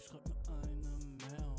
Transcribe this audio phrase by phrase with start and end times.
[0.00, 1.52] Schreib mir eine Mail.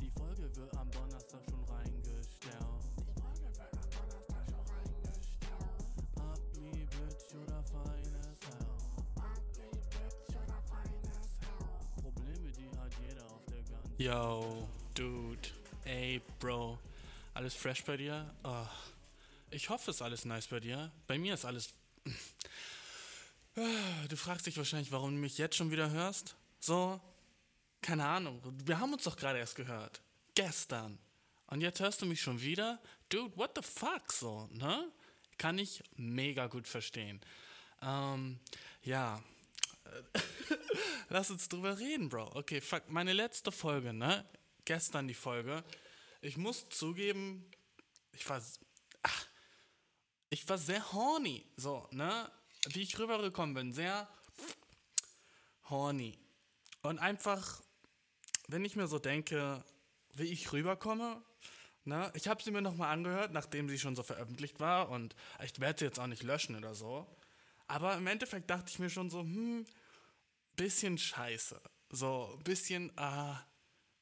[0.00, 2.56] Die Folge wird am Donnerstag schon reingestellt.
[2.98, 5.86] Die Folge wird am Donnerstag schon reingestellt.
[6.16, 8.66] Ugly Bitch oder feines Hell.
[9.16, 12.02] Ugly Bitch oder feines Hell.
[12.02, 15.48] Probleme, die hat jeder auf der ganzen Yo, Dude.
[15.84, 16.78] Ey, Bro.
[17.34, 18.34] Alles fresh bei dir?
[18.42, 18.66] Oh.
[19.50, 20.90] Ich hoffe, es ist alles nice bei dir.
[21.06, 21.72] Bei mir ist alles
[24.08, 26.36] Du fragst dich wahrscheinlich, warum du mich jetzt schon wieder hörst?
[26.60, 27.00] So,
[27.80, 28.40] keine Ahnung.
[28.64, 30.02] Wir haben uns doch gerade erst gehört.
[30.34, 30.98] Gestern.
[31.46, 32.80] Und jetzt hörst du mich schon wieder?
[33.08, 34.90] Dude, what the fuck so, ne?
[35.38, 37.20] Kann ich mega gut verstehen.
[37.82, 38.40] Ähm,
[38.82, 39.22] ja.
[41.08, 42.30] Lass uns drüber reden, Bro.
[42.34, 44.24] Okay, fuck, meine letzte Folge, ne?
[44.64, 45.62] Gestern die Folge.
[46.20, 47.50] Ich muss zugeben,
[48.12, 48.42] ich war.
[49.02, 49.26] Ach,
[50.30, 52.30] ich war sehr horny, so, ne?
[52.68, 54.08] Wie ich rübergekommen bin, sehr
[55.68, 56.18] horny.
[56.82, 57.62] Und einfach,
[58.48, 59.62] wenn ich mir so denke,
[60.14, 61.22] wie ich rüberkomme,
[61.84, 62.10] ne?
[62.14, 65.80] Ich habe sie mir nochmal angehört, nachdem sie schon so veröffentlicht war und ich werde
[65.80, 67.06] sie jetzt auch nicht löschen oder so.
[67.66, 69.66] Aber im Endeffekt dachte ich mir schon so, hm,
[70.56, 71.60] bisschen scheiße.
[71.90, 73.40] So, bisschen, ah,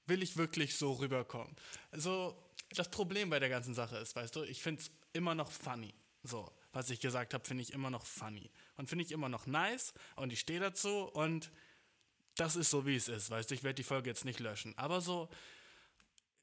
[0.06, 1.54] will ich wirklich so rüberkommen?
[1.90, 2.36] Also,
[2.70, 5.94] das Problem bei der ganzen Sache ist, weißt du, ich finde es immer noch funny.
[6.22, 8.50] So, was ich gesagt habe, finde ich immer noch funny.
[8.76, 11.50] Und finde ich immer noch nice und ich stehe dazu und
[12.36, 14.76] das ist so, wie es ist, weißt du, ich werde die Folge jetzt nicht löschen.
[14.78, 15.28] Aber so,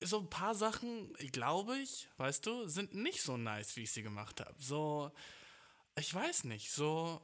[0.02, 4.03] so ein paar Sachen, glaube ich, weißt du, sind nicht so nice, wie ich sie
[4.03, 4.55] gemacht habe.
[4.59, 5.11] So,
[5.97, 7.22] ich weiß nicht, so,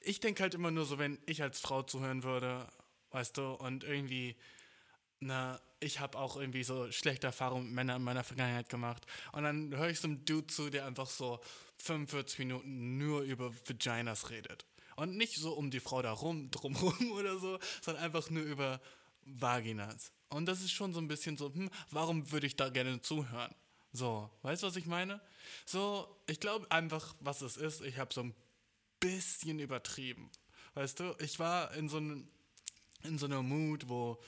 [0.00, 2.66] ich denke halt immer nur so, wenn ich als Frau zuhören würde,
[3.10, 4.36] weißt du, und irgendwie,
[5.20, 9.04] na, ich habe auch irgendwie so schlechte Erfahrungen mit Männern in meiner Vergangenheit gemacht.
[9.32, 11.40] Und dann höre ich so einem Dude zu, der einfach so
[11.82, 14.64] 45 Minuten nur über Vaginas redet.
[14.96, 18.80] Und nicht so um die Frau da rum, drumrum oder so, sondern einfach nur über
[19.24, 20.12] Vaginas.
[20.28, 23.54] Und das ist schon so ein bisschen so, hm, warum würde ich da gerne zuhören?
[23.92, 25.20] So, weißt du, was ich meine?
[25.66, 28.34] So, ich glaube einfach, was es ist, ich habe so ein
[29.00, 30.30] bisschen übertrieben.
[30.74, 34.22] Weißt du, ich war in so, in so einer Mood, wo,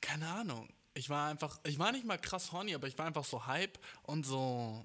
[0.00, 3.24] keine Ahnung, ich war einfach, ich war nicht mal krass horny, aber ich war einfach
[3.24, 4.84] so hype und so,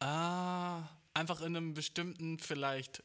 [0.00, 3.02] ah, einfach in einem bestimmten, vielleicht,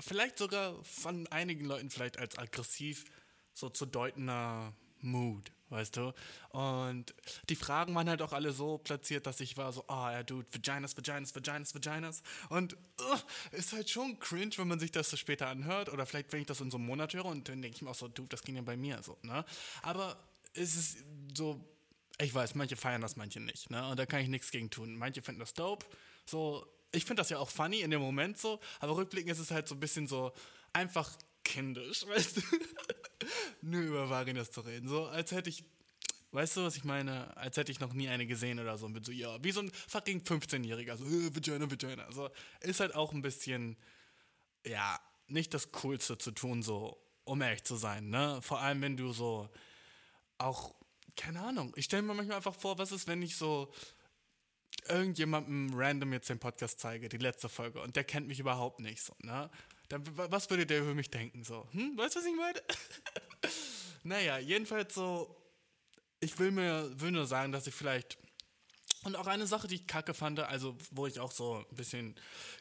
[0.00, 3.04] vielleicht sogar von einigen Leuten vielleicht als aggressiv
[3.52, 6.14] so zu deutender Mood weißt du?
[6.50, 7.14] Und
[7.48, 10.22] die Fragen waren halt auch alle so platziert, dass ich war so, ah, oh, ja,
[10.22, 12.22] dude, Vaginas, Vaginas, Vaginas, Vaginas.
[12.48, 13.18] Und uh,
[13.52, 15.88] ist halt schon cringe, wenn man sich das so später anhört.
[15.88, 17.90] Oder vielleicht, wenn ich das in so einem Monat höre und dann denke ich mir
[17.90, 19.44] auch so, dude, das ging ja bei mir so, ne?
[19.82, 20.16] Aber
[20.54, 21.60] es ist so,
[22.18, 23.88] ich weiß, manche feiern das, manche nicht, ne?
[23.88, 24.96] Und da kann ich nichts gegen tun.
[24.96, 25.86] Manche finden das dope.
[26.26, 29.50] So, ich finde das ja auch funny in dem Moment so, aber rückblickend ist es
[29.50, 30.32] halt so ein bisschen so
[30.72, 31.10] einfach
[31.42, 32.42] kindisch, weißt du?
[33.62, 34.88] Nur über Vaginas zu reden.
[34.88, 35.64] So, als hätte ich,
[36.32, 37.36] weißt du, was ich meine?
[37.36, 38.86] Als hätte ich noch nie eine gesehen oder so.
[38.86, 40.96] Und bin so, ja, wie so ein fucking 15-Jähriger.
[40.96, 42.10] So, äh, Vagina, Vagina.
[42.12, 42.30] So,
[42.60, 43.76] ist halt auch ein bisschen,
[44.66, 48.40] ja, nicht das Coolste zu tun, so, um ehrlich zu sein, ne?
[48.42, 49.48] Vor allem, wenn du so
[50.36, 50.74] auch,
[51.16, 53.72] keine Ahnung, ich stelle mir manchmal einfach vor, was ist, wenn ich so
[54.88, 59.02] irgendjemandem random jetzt den Podcast zeige, die letzte Folge, und der kennt mich überhaupt nicht
[59.02, 59.50] so, ne?
[59.88, 61.44] Dann, was würde der über mich denken?
[61.44, 62.62] So, hm, weißt du, was ich meine?
[64.02, 65.36] naja, jedenfalls so,
[66.20, 68.18] ich will mir will nur sagen, dass ich vielleicht.
[69.04, 72.14] Und auch eine Sache, die ich kacke fand, also wo ich auch so ein bisschen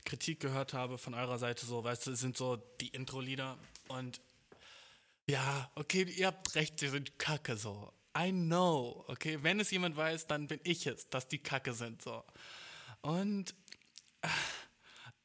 [0.03, 3.57] Kritik gehört habe von eurer Seite, so, weißt du, sind so die Intro-Lieder
[3.87, 4.19] und
[5.25, 7.93] ja, okay, ihr habt recht, die sind kacke so.
[8.15, 12.01] I know, okay, wenn es jemand weiß, dann bin ich es, dass die kacke sind
[12.01, 12.23] so.
[13.01, 13.55] Und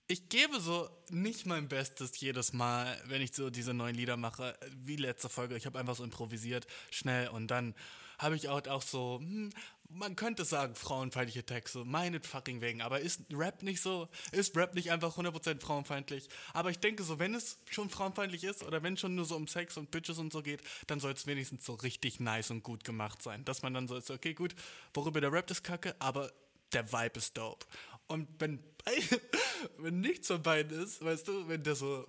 [0.07, 4.59] ich gebe so nicht mein Bestes jedes Mal, wenn ich so diese neuen Lieder mache,
[4.73, 5.57] wie letzte Folge.
[5.57, 7.75] Ich habe einfach so improvisiert, schnell und dann
[8.19, 9.51] habe ich auch, auch so, hm,
[9.91, 12.83] man könnte sagen, frauenfeindliche Texte, meinet fucking wegen.
[12.83, 16.29] Aber ist Rap nicht so, ist Rap nicht einfach 100% frauenfeindlich?
[16.53, 19.37] Aber ich denke so, wenn es schon frauenfeindlich ist oder wenn es schon nur so
[19.37, 22.63] um Sex und Bitches und so geht, dann soll es wenigstens so richtig nice und
[22.63, 23.45] gut gemacht sein.
[23.45, 24.55] Dass man dann so ist, okay, gut,
[24.93, 26.33] worüber der Rap ist kacke, aber
[26.73, 27.67] der Vibe ist dope.
[28.09, 28.63] Und wenn,
[29.79, 32.07] wenn nichts von beiden ist, weißt du, wenn der so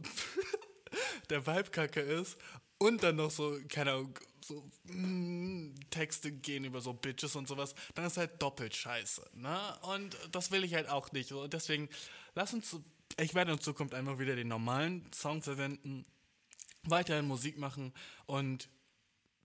[1.29, 2.37] der Vibe kacke ist
[2.79, 7.75] und dann noch so, keine Ahnung, so mm, Texte gehen über so Bitches und sowas,
[7.93, 9.29] dann ist halt doppelt scheiße.
[9.33, 9.59] Ne?
[9.83, 11.31] Und das will ich halt auch nicht.
[11.31, 11.89] Und deswegen,
[12.35, 12.75] lass uns,
[13.19, 16.05] ich werde in Zukunft einfach wieder den normalen Song verwenden,
[16.83, 17.93] weiterhin Musik machen
[18.25, 18.69] und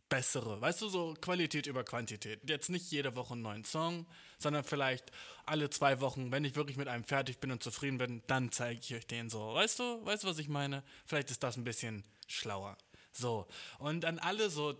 [0.09, 0.61] bessere.
[0.61, 2.49] Weißt du, so Qualität über Quantität.
[2.49, 4.07] Jetzt nicht jede Woche einen neuen Song,
[4.39, 5.11] sondern vielleicht
[5.45, 8.81] alle zwei Wochen, wenn ich wirklich mit einem fertig bin und zufrieden bin, dann zeige
[8.81, 9.55] ich euch den so.
[9.55, 10.85] Weißt du, weißt du, was ich meine?
[11.05, 12.77] Vielleicht ist das ein bisschen schlauer.
[13.17, 13.47] So.
[13.79, 14.77] Und an alle so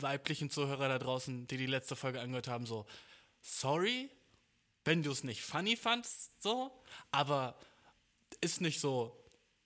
[0.00, 2.86] weiblichen Zuhörer da draußen, die die letzte Folge angehört haben, so,
[3.42, 4.10] sorry,
[4.84, 6.70] wenn du es nicht funny fandst, so,
[7.10, 7.58] aber
[8.40, 9.14] ist nicht so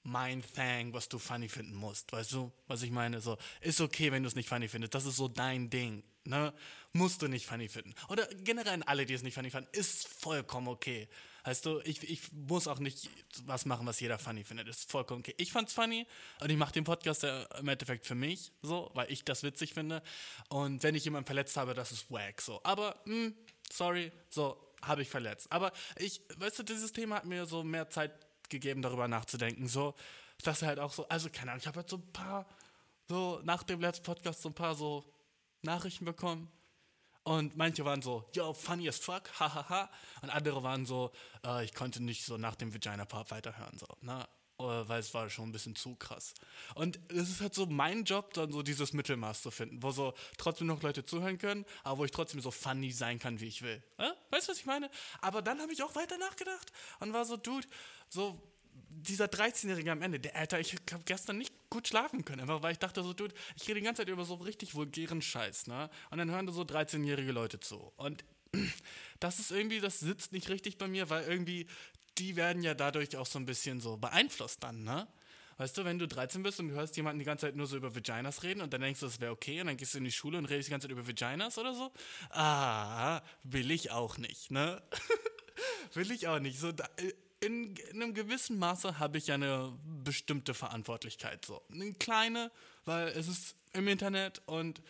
[0.02, 2.12] mein Thing, was du funny finden musst.
[2.12, 3.20] Weißt du, was ich meine?
[3.20, 4.94] So, ist okay, wenn du es nicht funny findest.
[4.94, 6.02] Das ist so dein Ding.
[6.24, 6.52] Ne?
[6.92, 7.94] Musst du nicht funny finden.
[8.08, 11.08] Oder generell alle, die es nicht funny fanden, ist vollkommen okay.
[11.44, 13.10] Weißt du, ich, ich muss auch nicht
[13.46, 14.68] was machen, was jeder funny findet.
[14.68, 15.34] Ist vollkommen okay.
[15.38, 16.06] Ich fand's funny
[16.40, 20.02] und ich mache den Podcast im Endeffekt für mich, so, weil ich das witzig finde.
[20.48, 22.60] Und wenn ich jemanden verletzt habe, das ist wack, so.
[22.62, 23.36] Aber, mh, hm,
[23.70, 25.50] sorry, so, habe ich verletzt.
[25.50, 28.12] Aber ich, weißt du, dieses Thema hat mir so mehr Zeit
[28.48, 29.66] gegeben, darüber nachzudenken.
[29.66, 29.94] So,
[30.44, 32.46] dass er halt auch so, also keine Ahnung, ich habe halt so ein paar,
[33.08, 35.04] so nach dem letzten Podcast so ein paar so
[35.62, 36.50] Nachrichten bekommen.
[37.24, 39.88] Und manche waren so, yo, funny as fuck, hahaha.
[40.22, 41.12] Und andere waren so,
[41.44, 44.26] äh, ich konnte nicht so nach dem Vagina-Part weiterhören, so, ne?
[44.58, 46.34] Weil es war schon ein bisschen zu krass.
[46.76, 50.14] Und es ist halt so mein Job, dann so dieses Mittelmaß zu finden, wo so
[50.38, 53.62] trotzdem noch Leute zuhören können, aber wo ich trotzdem so funny sein kann, wie ich
[53.62, 53.82] will.
[53.98, 54.10] Äh?
[54.30, 54.88] Weißt du, was ich meine?
[55.20, 56.70] Aber dann habe ich auch weiter nachgedacht
[57.00, 57.66] und war so, Dude,
[58.08, 58.40] so,
[58.88, 62.72] dieser 13-Jährige am Ende, der Alter, ich habe gestern nicht gut schlafen können, einfach weil
[62.72, 65.90] ich dachte so, dude, ich rede die ganze Zeit über so richtig vulgären Scheiß, ne?
[66.10, 67.92] Und dann hören da so 13-jährige Leute zu.
[67.96, 68.24] Und
[69.20, 71.66] das ist irgendwie, das sitzt nicht richtig bei mir, weil irgendwie,
[72.18, 75.08] die werden ja dadurch auch so ein bisschen so beeinflusst dann, ne?
[75.58, 77.76] Weißt du, wenn du 13 bist und du hörst jemanden die ganze Zeit nur so
[77.76, 80.04] über Vaginas reden und dann denkst du, das wäre okay und dann gehst du in
[80.04, 81.92] die Schule und redest die ganze Zeit über Vaginas oder so,
[82.30, 84.82] ah, will ich auch nicht, ne?
[85.94, 86.58] will ich auch nicht.
[86.58, 87.12] So, da, äh,
[87.42, 91.44] in, in einem gewissen Maße habe ich ja eine bestimmte Verantwortlichkeit.
[91.44, 91.62] So.
[91.72, 92.50] Eine kleine,
[92.84, 94.80] weil es ist im Internet und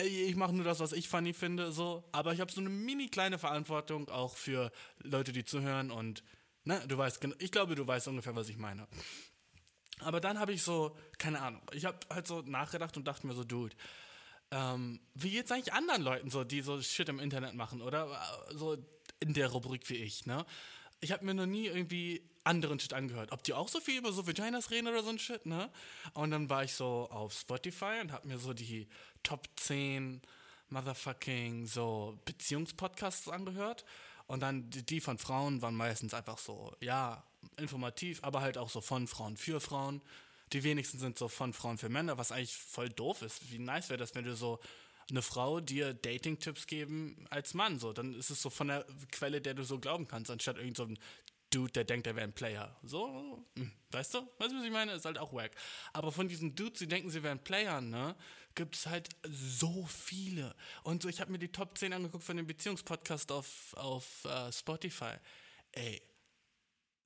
[0.00, 2.04] ich mache nur das, was ich funny finde, so.
[2.12, 6.22] Aber ich habe so eine mini kleine Verantwortung auch für Leute, die zuhören und,
[6.64, 8.86] ne, du weißt, ich glaube, du weißt ungefähr, was ich meine.
[10.00, 13.34] Aber dann habe ich so, keine Ahnung, ich habe halt so nachgedacht und dachte mir
[13.34, 13.74] so, Dude,
[14.50, 18.08] ähm, wie geht's eigentlich anderen Leuten so, die so Shit im Internet machen oder
[18.52, 18.76] so
[19.20, 20.46] in der Rubrik wie ich, ne?
[21.00, 23.32] Ich habe mir noch nie irgendwie anderen Shit angehört.
[23.32, 25.70] Ob die auch so viel über so Vaginas reden oder so ein Shit, ne?
[26.14, 28.88] Und dann war ich so auf Spotify und habe mir so die
[29.22, 30.22] Top 10
[30.70, 33.84] Motherfucking so Beziehungspodcasts angehört.
[34.26, 37.24] Und dann die, die von Frauen waren meistens einfach so, ja,
[37.56, 40.02] informativ, aber halt auch so von Frauen für Frauen.
[40.52, 43.50] Die wenigsten sind so von Frauen für Männer, was eigentlich voll doof ist.
[43.50, 44.58] Wie nice wäre das, wenn du so
[45.10, 47.78] eine Frau dir Dating-Tipps geben als Mann.
[47.78, 50.76] So, dann ist es so von der Quelle, der du so glauben kannst, anstatt irgend
[50.76, 50.98] so ein
[51.50, 52.76] Dude, der denkt, er wäre ein Player.
[52.82, 54.18] So, hm, weißt du?
[54.38, 54.92] Weißt du, was ich meine?
[54.92, 55.52] Ist halt auch wack.
[55.94, 58.14] Aber von diesen Dudes, die denken, sie wären Player, ne?
[58.54, 60.54] Gibt es halt so viele.
[60.82, 64.52] Und so, ich habe mir die Top 10 angeguckt von dem Beziehungspodcast auf, auf uh,
[64.52, 65.14] Spotify.
[65.72, 66.02] Ey,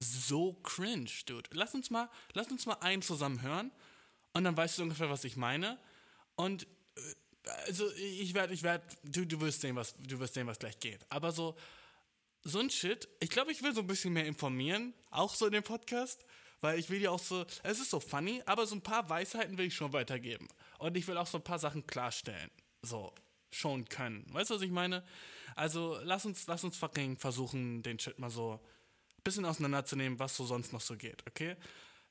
[0.00, 1.50] so cringe, Dude.
[1.52, 3.70] Lass uns mal, lass uns mal einen zusammen hören
[4.32, 5.78] und dann weißt du ungefähr, was ich meine.
[6.34, 6.66] Und
[7.66, 10.78] also ich werde, ich werde, du, du wirst sehen, was, du wirst sehen, was gleich
[10.78, 11.04] geht.
[11.08, 11.56] Aber so,
[12.42, 15.52] so ein Shit, ich glaube, ich will so ein bisschen mehr informieren, auch so in
[15.52, 16.24] dem Podcast,
[16.60, 19.58] weil ich will ja auch so, es ist so funny, aber so ein paar Weisheiten
[19.58, 20.48] will ich schon weitergeben.
[20.78, 22.50] Und ich will auch so ein paar Sachen klarstellen.
[22.82, 23.12] So,
[23.50, 24.24] schon können.
[24.32, 25.04] Weißt du, was ich meine?
[25.54, 30.36] Also, lass uns, lass uns fucking versuchen, den Shit mal so ein bisschen auseinanderzunehmen, was
[30.36, 31.56] so sonst noch so geht, okay?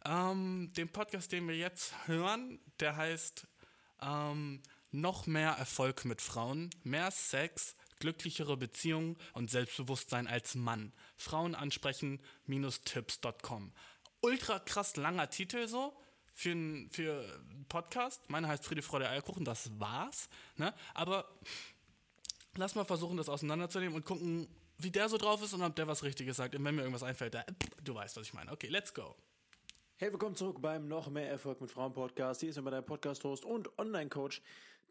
[0.05, 3.47] Ähm, den Podcast, den wir jetzt hören, der heißt,
[4.01, 4.61] ähm,
[4.91, 10.91] noch mehr Erfolg mit Frauen, mehr Sex, glücklichere Beziehungen und Selbstbewusstsein als Mann.
[11.17, 13.71] Frauen ansprechen-tipps.com.
[14.21, 15.97] Ultra krass langer Titel so
[16.33, 17.25] für einen für
[17.69, 18.29] Podcast.
[18.29, 20.29] Meine heißt Friede, Freude, Eierkuchen, das war's.
[20.57, 20.73] Ne?
[20.93, 21.25] Aber
[22.55, 25.87] lass mal versuchen, das auseinanderzunehmen und gucken, wie der so drauf ist und ob der
[25.87, 26.55] was Richtiges sagt.
[26.55, 27.43] Und wenn mir irgendwas einfällt, da,
[27.83, 28.51] du weißt, was ich meine.
[28.51, 29.15] Okay, let's go.
[29.97, 32.41] Hey, willkommen zurück beim Noch mehr Erfolg mit Frauen Podcast.
[32.41, 34.41] Hier ist immer dein Podcast-Host und Online-Coach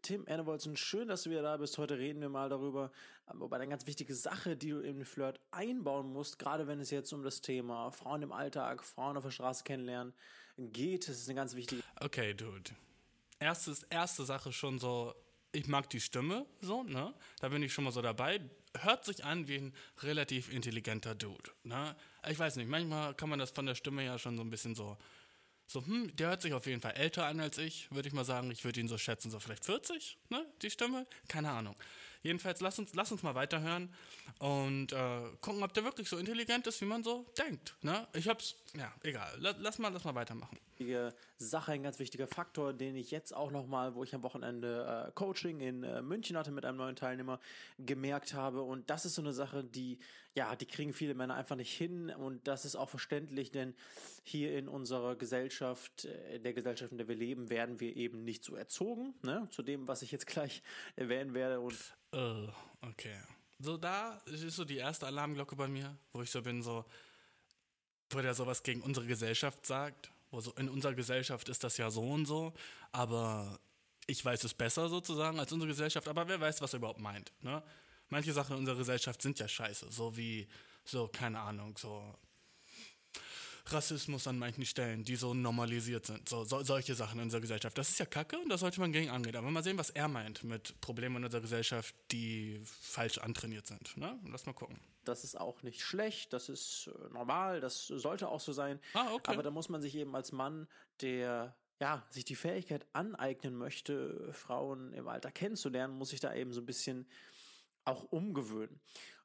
[0.01, 1.77] Tim Ernewoldsen, schön, dass du wieder da bist.
[1.77, 2.91] Heute reden wir mal darüber,
[3.31, 7.13] über eine ganz wichtige Sache, die du den Flirt einbauen musst, gerade wenn es jetzt
[7.13, 10.13] um das Thema Frauen im Alltag, Frauen auf der Straße kennenlernen
[10.57, 11.07] geht.
[11.07, 11.83] Das ist eine ganz wichtige.
[11.99, 12.71] Okay, Dude.
[13.39, 15.13] Erstes, erste Sache schon so,
[15.51, 17.13] ich mag die Stimme, so, ne?
[17.39, 18.41] Da bin ich schon mal so dabei.
[18.79, 21.95] Hört sich an wie ein relativ intelligenter Dude, ne?
[22.27, 24.73] Ich weiß nicht, manchmal kann man das von der Stimme ja schon so ein bisschen
[24.73, 24.97] so
[25.71, 28.25] so, hm, der hört sich auf jeden Fall älter an als ich, würde ich mal
[28.25, 28.51] sagen.
[28.51, 31.07] Ich würde ihn so schätzen, so vielleicht 40, ne, die Stimme?
[31.27, 31.75] Keine Ahnung.
[32.23, 33.93] Jedenfalls, lass uns, lass uns mal weiterhören
[34.39, 37.75] und äh, gucken, ob der wirklich so intelligent ist, wie man so denkt.
[37.81, 38.07] Ne?
[38.13, 39.31] Ich hab's, ja, egal.
[39.39, 40.57] Lass mal, lass mal weitermachen.
[41.37, 45.11] Sache, ein ganz wichtiger Faktor, den ich jetzt auch nochmal, wo ich am Wochenende äh,
[45.13, 47.39] Coaching in äh, München hatte mit einem neuen Teilnehmer,
[47.77, 48.61] gemerkt habe.
[48.61, 49.99] Und das ist so eine Sache, die,
[50.33, 52.09] ja, die kriegen viele Männer einfach nicht hin.
[52.09, 53.75] Und das ist auch verständlich, denn
[54.23, 58.43] hier in unserer Gesellschaft, äh, der Gesellschaft, in der wir leben, werden wir eben nicht
[58.43, 59.47] so erzogen, ne?
[59.51, 60.63] Zu dem, was ich jetzt gleich
[60.95, 61.59] erwähnen werde.
[61.59, 61.75] Und
[62.13, 62.47] uh,
[62.81, 63.17] okay.
[63.59, 66.85] So, da ist so die erste Alarmglocke bei mir, wo ich so bin, so,
[68.09, 72.01] wo der sowas gegen unsere Gesellschaft sagt Also in unserer Gesellschaft ist das ja so
[72.01, 72.53] und so,
[72.91, 73.59] aber
[74.07, 77.31] ich weiß es besser sozusagen als unsere Gesellschaft, aber wer weiß, was er überhaupt meint.
[77.41, 77.61] Ne?
[78.09, 80.47] Manche Sachen in unserer Gesellschaft sind ja scheiße, so wie,
[80.83, 82.15] so, keine Ahnung, so
[83.67, 86.27] Rassismus an manchen Stellen, die so normalisiert sind.
[86.27, 87.77] So, so, solche Sachen in unserer Gesellschaft.
[87.77, 89.35] Das ist ja kacke und da sollte man gegen angehen.
[89.35, 93.95] Aber mal sehen, was er meint mit Problemen in unserer Gesellschaft, die falsch antrainiert sind.
[93.97, 94.19] Ne?
[94.29, 94.79] Lass mal gucken.
[95.03, 98.79] Das ist auch nicht schlecht, das ist äh, normal, das sollte auch so sein.
[98.93, 99.31] Ah, okay.
[99.31, 100.67] Aber da muss man sich eben als Mann,
[101.01, 106.53] der ja, sich die Fähigkeit aneignen möchte, Frauen im Alter kennenzulernen, muss sich da eben
[106.53, 107.07] so ein bisschen
[107.85, 108.79] auch umgewöhnen.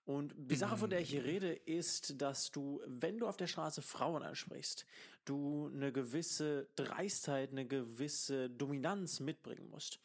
[0.06, 3.48] Und die Sache, von der ich hier rede, ist, dass du, wenn du auf der
[3.48, 4.86] Straße Frauen ansprichst,
[5.25, 9.98] du eine gewisse Dreistheit, eine gewisse Dominanz mitbringen musst.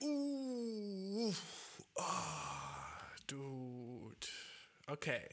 [0.00, 1.34] Uh,
[1.96, 4.28] ah, dude.
[4.86, 5.28] Okay.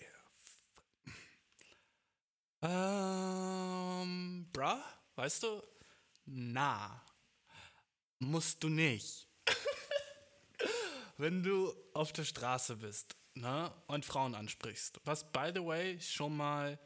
[2.63, 4.81] Ähm, bruh,
[5.15, 5.61] weißt du?
[6.25, 7.05] Na,
[8.17, 9.29] musst du nicht.
[11.17, 16.35] Wenn du auf der Straße bist, ne, und Frauen ansprichst, was by the way schon
[16.35, 16.79] mal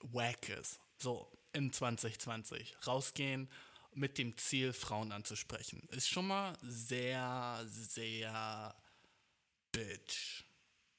[0.00, 3.48] wack ist, so im 2020, rausgehen
[3.92, 8.74] mit dem Ziel, Frauen anzusprechen, ist schon mal sehr, sehr
[9.72, 10.44] bitch.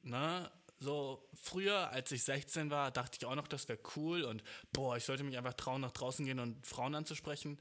[0.01, 0.49] Ne?
[0.79, 4.97] So früher, als ich 16 war, dachte ich auch noch, das wäre cool und boah,
[4.97, 7.59] ich sollte mich einfach trauen, nach draußen gehen und Frauen anzusprechen.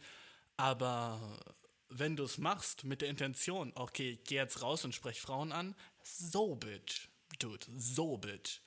[0.57, 1.41] Aber
[1.88, 5.53] wenn du es machst mit der Intention, okay, ich gehe jetzt raus und spreche Frauen
[5.53, 7.08] an, so bitch,
[7.38, 8.61] dude, so bitch.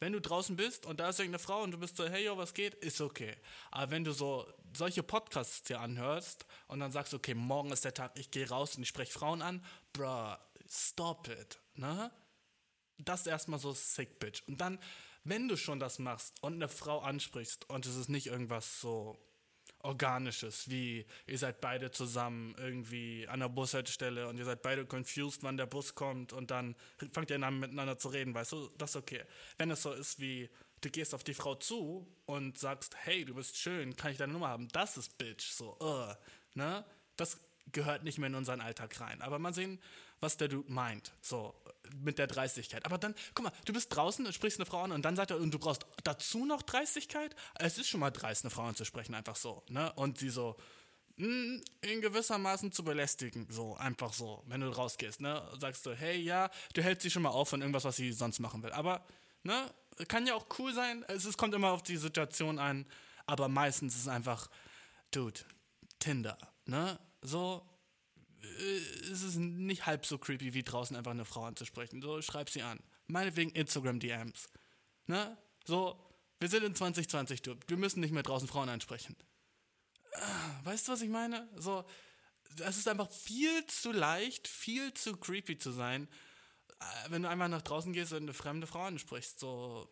[0.00, 2.36] Wenn du draußen bist und da ist irgendeine Frau und du bist so, hey, yo,
[2.38, 3.36] was geht, ist okay.
[3.70, 7.92] Aber wenn du so solche Podcasts dir anhörst und dann sagst, okay, morgen ist der
[7.92, 10.36] Tag, ich gehe raus und ich spreche Frauen an, bruh,
[10.68, 12.10] stop it, ne?
[12.96, 14.42] Das ist erstmal so sick, bitch.
[14.46, 14.78] Und dann,
[15.24, 19.18] wenn du schon das machst und eine Frau ansprichst und es ist nicht irgendwas so
[19.82, 25.42] Organisches, wie ihr seid beide zusammen irgendwie an der Bushaltestelle und ihr seid beide confused,
[25.42, 26.76] wann der Bus kommt und dann
[27.12, 29.22] fangt ihr an miteinander zu reden, weißt du, das ist okay.
[29.58, 33.34] Wenn es so ist wie, du gehst auf die Frau zu und sagst, hey, du
[33.34, 34.68] bist schön, kann ich deine Nummer haben?
[34.68, 36.14] Das ist Bitch, so, uh,
[36.54, 36.84] ne?
[37.16, 37.40] Das
[37.72, 39.20] gehört nicht mehr in unseren Alltag rein.
[39.22, 39.80] Aber mal sehen,
[40.20, 41.54] was der Dude meint, so,
[41.96, 42.84] mit der Dreistigkeit.
[42.84, 45.30] Aber dann, guck mal, du bist draußen und sprichst eine Frau an und dann sagt
[45.30, 47.34] er, und du brauchst dazu noch Dreistigkeit?
[47.58, 49.92] Es ist schon mal dreist, eine Frau anzusprechen, einfach so, ne?
[49.94, 50.56] Und sie so,
[51.16, 55.42] mh, in gewissermaßen zu belästigen, so, einfach so, wenn du rausgehst, ne?
[55.58, 58.40] Sagst du, hey, ja, du hältst sie schon mal auf von irgendwas, was sie sonst
[58.40, 58.72] machen will.
[58.72, 59.04] Aber,
[59.42, 59.72] ne,
[60.08, 62.86] kann ja auch cool sein, es, es kommt immer auf die Situation an,
[63.26, 64.48] aber meistens ist es einfach,
[65.10, 65.40] dude,
[65.98, 66.98] Tinder, ne?
[67.22, 67.66] So,
[68.42, 72.02] äh, ist es nicht halb so creepy, wie draußen einfach eine Frau anzusprechen.
[72.02, 72.80] So, schreib sie an.
[73.06, 74.48] Meinetwegen Instagram-DMs.
[75.06, 75.36] Ne?
[75.64, 75.98] So,
[76.38, 77.56] wir sind in 2020, du.
[77.66, 79.16] Wir müssen nicht mehr draußen Frauen ansprechen.
[80.14, 81.48] Ah, Weißt du, was ich meine?
[81.56, 81.84] So,
[82.58, 86.08] es ist einfach viel zu leicht, viel zu creepy zu sein,
[86.80, 89.38] äh, wenn du einmal nach draußen gehst und eine fremde Frau ansprichst.
[89.38, 89.88] So,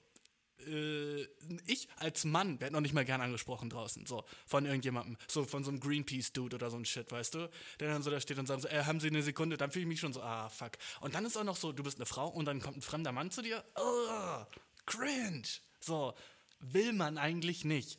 [0.67, 1.27] äh,
[1.67, 5.65] ich als Mann werde noch nicht mal gern angesprochen draußen, so von irgendjemandem, so von
[5.65, 7.51] so einem Greenpeace-Dude oder so ein Shit, weißt du,
[7.81, 9.85] der dann so da steht und sagt so, äh, haben Sie eine Sekunde, dann fühle
[9.85, 10.73] ich mich schon so, ah, fuck.
[11.01, 13.13] Und dann ist auch noch so, du bist eine Frau und dann kommt ein fremder
[13.13, 14.45] Mann zu dir, oh,
[14.87, 15.49] cringe.
[15.81, 16.15] So,
[16.61, 17.99] will man eigentlich nicht.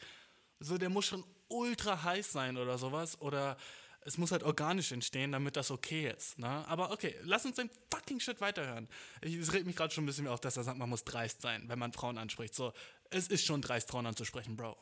[0.60, 3.58] So, der muss schon ultra heiß sein oder sowas oder
[4.02, 6.40] es muss halt organisch entstehen, damit das okay ist.
[6.40, 6.48] Ne?
[6.48, 8.88] Aber okay, lass uns den fucking Shit weiterhören.
[9.22, 11.04] Ich, es regt mich gerade schon ein bisschen mehr auf, dass er sagt, man muss
[11.04, 12.56] dreist sein, wenn man Frauen anspricht.
[12.56, 12.74] So,
[13.10, 14.78] es ist schon dreist, Frauen anzusprechen, Bro.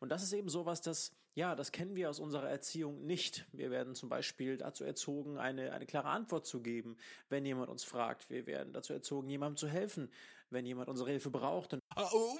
[0.00, 3.46] Und das ist eben sowas, das, ja, das kennen wir aus unserer Erziehung nicht.
[3.52, 6.96] Wir werden zum Beispiel dazu erzogen, eine, eine klare Antwort zu geben,
[7.28, 8.30] wenn jemand uns fragt.
[8.30, 10.10] Wir werden dazu erzogen, jemandem zu helfen,
[10.50, 11.74] wenn jemand unsere Hilfe braucht.
[11.74, 12.38] Und Ah, oh.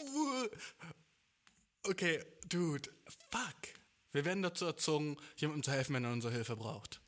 [1.84, 2.90] Okay, dude,
[3.30, 3.79] fuck.
[4.12, 7.00] Wir werden dazu erzogen, jemandem zu helfen, wenn er unsere Hilfe braucht.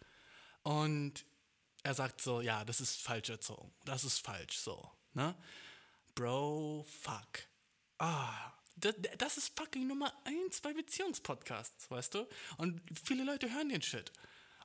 [0.62, 1.24] Und
[1.82, 3.72] er sagt so, ja, das ist falsch erzogen.
[3.84, 5.34] Das ist falsch so, ne?
[6.14, 7.46] Bro, fuck.
[7.98, 12.28] Ah, das, das ist fucking Nummer eins bei Beziehungspodcasts, weißt du?
[12.58, 14.12] Und viele Leute hören den Shit.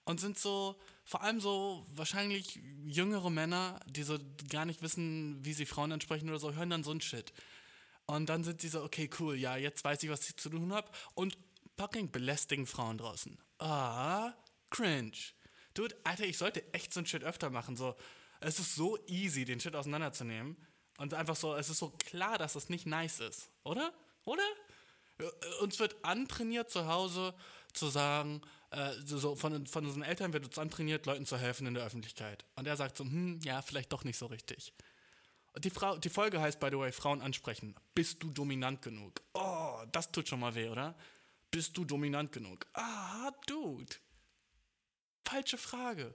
[0.05, 4.17] Und sind so, vor allem so wahrscheinlich jüngere Männer, die so
[4.49, 7.33] gar nicht wissen, wie sie Frauen ansprechen oder so, hören dann so ein Shit.
[8.05, 10.71] Und dann sind sie so, okay, cool, ja, jetzt weiß ich, was ich zu tun
[10.71, 10.89] habe.
[11.13, 11.37] Und
[11.77, 13.37] fucking belästigen Frauen draußen.
[13.59, 14.33] Ah,
[14.69, 15.17] cringe.
[15.73, 17.77] Dude, Alter, ich sollte echt so ein Shit öfter machen.
[17.77, 17.95] So,
[18.39, 20.57] es ist so easy, den Shit auseinanderzunehmen.
[20.97, 23.51] Und einfach so, es ist so klar, dass das nicht nice ist.
[23.63, 23.93] Oder?
[24.25, 24.43] Oder?
[25.19, 25.25] Äh,
[25.61, 27.33] Uns wird antrainiert zu Hause
[27.73, 28.41] zu sagen,
[28.71, 32.45] äh, so von, von unseren Eltern wird uns antrainiert, Leuten zu helfen in der Öffentlichkeit.
[32.55, 34.73] Und er sagt so, hm, ja, vielleicht doch nicht so richtig.
[35.59, 37.75] Die, Frau, die Folge heißt, by the way, Frauen ansprechen.
[37.95, 39.21] Bist du dominant genug?
[39.33, 40.95] Oh, das tut schon mal weh, oder?
[41.51, 42.65] Bist du dominant genug?
[42.73, 43.95] Ah, Dude.
[45.25, 46.13] Falsche Frage.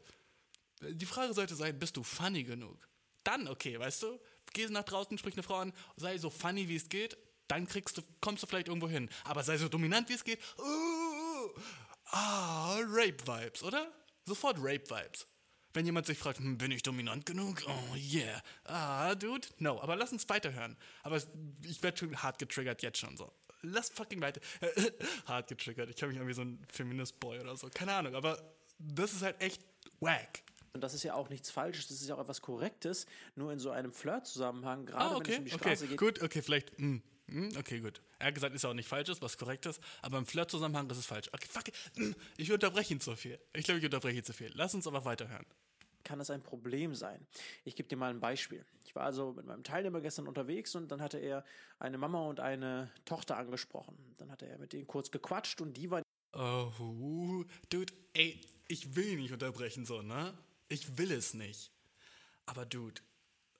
[0.81, 2.89] Die Frage sollte sein, bist du funny genug?
[3.25, 4.21] Dann okay, weißt du?
[4.53, 7.17] Geh nach draußen, sprich eine Frau an, sei so funny wie es geht,
[7.49, 9.09] dann kriegst du, kommst du vielleicht irgendwo hin.
[9.25, 10.41] Aber sei so dominant wie es geht.
[10.59, 11.61] Uh,
[12.07, 13.93] ah, Rape-Vibes, oder?
[14.25, 15.27] Sofort Rape-Vibes.
[15.75, 17.62] Wenn jemand sich fragt, hm, bin ich dominant genug?
[17.67, 18.43] Oh yeah.
[18.65, 19.49] Ah, dude.
[19.59, 20.77] No, aber lass uns weiterhören.
[21.03, 21.23] Aber
[21.62, 23.33] ich werde schon hart getriggert jetzt schon so.
[23.62, 24.40] Lass fucking weiter.
[25.26, 25.90] hart getriggert.
[25.90, 27.69] Ich habe mich irgendwie so ein Feminist-Boy oder so.
[27.73, 28.38] Keine Ahnung, aber
[28.78, 29.62] das ist halt echt
[30.00, 30.42] wack.
[30.73, 33.59] Und das ist ja auch nichts Falsches, das ist ja auch etwas Korrektes, nur in
[33.59, 35.99] so einem Flirt-Zusammenhang, gerade ah, okay, wenn es um die Straße okay, geht.
[35.99, 36.78] Gut, okay, vielleicht.
[36.78, 38.00] Mh, mh, okay, gut.
[38.19, 41.07] Er hat gesagt, ist ja auch nicht Falsches, was Korrektes, aber im Flirt-Zusammenhang ist es
[41.07, 41.28] falsch.
[41.33, 41.64] Okay, fuck.
[41.97, 43.38] Mh, ich unterbreche ihn zu viel.
[43.52, 44.50] Ich glaube, ich unterbreche ihn zu viel.
[44.54, 45.45] Lass uns aber weiterhören.
[46.05, 47.27] Kann das ein Problem sein?
[47.65, 48.65] Ich gebe dir mal ein Beispiel.
[48.85, 51.45] Ich war also mit meinem Teilnehmer gestern unterwegs und dann hatte er
[51.79, 53.97] eine Mama und eine Tochter angesprochen.
[54.19, 56.03] Dann hatte er mit denen kurz gequatscht und die war.
[56.35, 60.35] Oh, dude, ey, ich will nicht unterbrechen, so, ne?
[60.69, 61.71] Ich will es nicht.
[62.47, 63.01] Aber dude,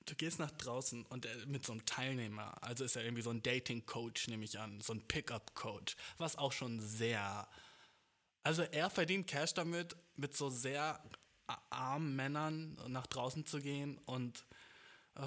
[0.07, 3.31] du gehst nach draußen und äh, mit so einem Teilnehmer, also ist er irgendwie so
[3.31, 7.49] ein Dating-Coach, nehme ich an, so ein Pickup-Coach, was auch schon sehr.
[8.43, 11.03] Also er verdient Cash damit, mit so sehr
[11.71, 14.45] armen Männern nach draußen zu gehen und
[15.17, 15.23] oh,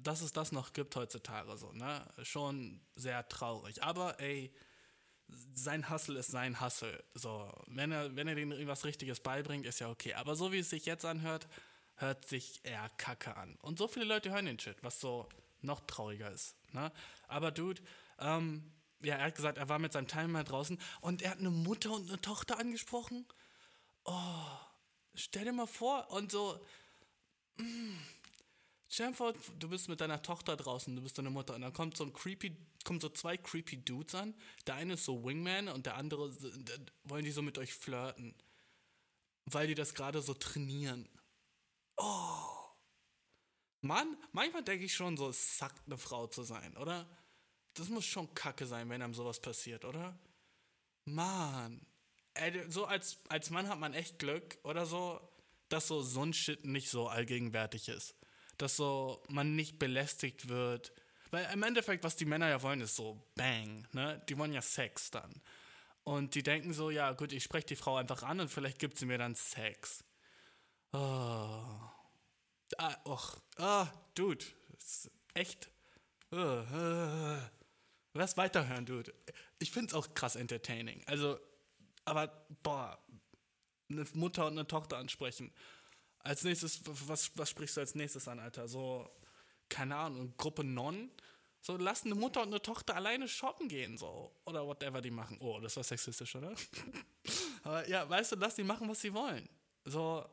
[0.00, 2.06] dass es das noch gibt heutzutage so, ne?
[2.22, 3.82] Schon sehr traurig.
[3.82, 4.52] Aber ey,
[5.54, 7.02] sein Hustle ist sein Hustle.
[7.14, 10.14] So, wenn er, wenn er denen irgendwas Richtiges beibringt, ist ja okay.
[10.14, 11.48] Aber so wie es sich jetzt anhört,
[11.96, 13.56] hört sich eher Kacke an.
[13.60, 15.28] Und so viele Leute hören den Shit, was so
[15.60, 16.56] noch trauriger ist.
[16.72, 16.92] Ne?
[17.26, 17.82] Aber Dude,
[18.20, 18.72] ähm,
[19.02, 21.92] ja, er hat gesagt, er war mit seinem Timer draußen und er hat eine Mutter
[21.92, 23.26] und eine Tochter angesprochen.
[24.04, 24.44] Oh,
[25.18, 26.64] stell dir mal vor und so.
[27.56, 27.96] Mm,
[28.88, 31.72] stell dir vor, du bist mit deiner Tochter draußen, du bist deine Mutter und dann
[31.72, 34.34] kommt so ein creepy kommen so zwei creepy Dudes an.
[34.66, 36.34] Der eine ist so Wingman und der andere
[37.04, 38.34] wollen die so mit euch flirten.
[39.44, 41.06] Weil die das gerade so trainieren.
[41.98, 42.48] Oh.
[43.82, 47.06] Mann, manchmal denke ich schon, so es sackt eine Frau zu sein, oder?
[47.74, 50.18] Das muss schon kacke sein, wenn einem sowas passiert, oder?
[51.04, 51.86] Mann.
[52.68, 55.20] So als, als Mann hat man echt Glück, oder so,
[55.68, 58.14] dass so so ein Shit nicht so allgegenwärtig ist.
[58.56, 60.92] Dass so man nicht belästigt wird
[61.30, 64.22] weil im Endeffekt, was die Männer ja wollen, ist so Bang, ne?
[64.28, 65.42] Die wollen ja Sex dann.
[66.04, 68.98] Und die denken so, ja gut, ich spreche die Frau einfach an und vielleicht gibt
[68.98, 70.04] sie mir dann Sex.
[70.92, 70.98] Oh.
[72.78, 73.36] Ah, och.
[73.56, 74.44] Ah, dude.
[75.34, 75.70] echt.
[76.32, 77.38] Uh, uh.
[78.14, 79.12] Lass weiterhören, dude.
[79.58, 81.02] Ich find's auch krass entertaining.
[81.06, 81.38] Also,
[82.08, 82.98] aber, boah,
[83.90, 85.52] eine Mutter und eine Tochter ansprechen.
[86.20, 88.68] Als nächstes, was, was sprichst du als nächstes an, Alter?
[88.68, 89.08] So,
[89.68, 91.10] keine Ahnung, Gruppe Non.
[91.60, 94.32] So, lass eine Mutter und eine Tochter alleine shoppen gehen, so.
[94.44, 95.38] Oder whatever die machen.
[95.40, 96.54] Oh, das war sexistisch, oder?
[97.64, 99.48] Aber ja, weißt du, lass die machen, was sie wollen.
[99.84, 100.24] So,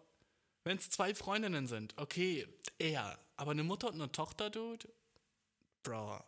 [0.64, 3.20] wenn es zwei Freundinnen sind, okay, eher.
[3.38, 4.88] Aber eine Mutter und eine Tochter, Dude?
[5.84, 6.24] Bro.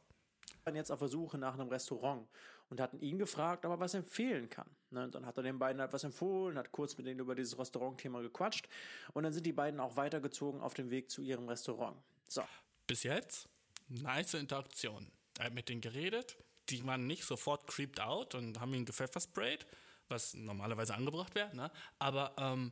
[0.65, 2.27] Dann jetzt auf der Suche nach einem Restaurant
[2.69, 4.69] und hatten ihn gefragt, ob er was empfehlen kann.
[4.89, 7.59] Ne, und dann hat er den beiden halt empfohlen, hat kurz mit denen über dieses
[7.59, 8.69] Restaurantthema gequatscht
[9.13, 11.97] und dann sind die beiden auch weitergezogen auf dem Weg zu ihrem Restaurant.
[12.27, 12.43] So
[12.87, 13.49] bis jetzt
[13.89, 15.11] nice Interaktion.
[15.37, 16.37] Er hat mit denen geredet,
[16.69, 19.67] die waren nicht sofort creeped out und haben ihn gepfeffersprayed,
[20.07, 21.69] was normalerweise angebracht wäre, ne?
[21.99, 22.71] Aber ähm,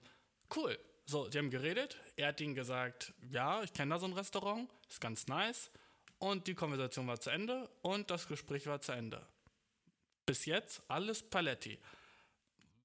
[0.55, 0.79] cool.
[1.07, 1.99] So, die haben geredet.
[2.15, 5.69] Er hat ihnen gesagt, ja, ich kenne da so ein Restaurant, ist ganz nice.
[6.17, 9.21] Und die Konversation war zu Ende und das Gespräch war zu Ende.
[10.25, 11.79] Bis jetzt alles Paletti.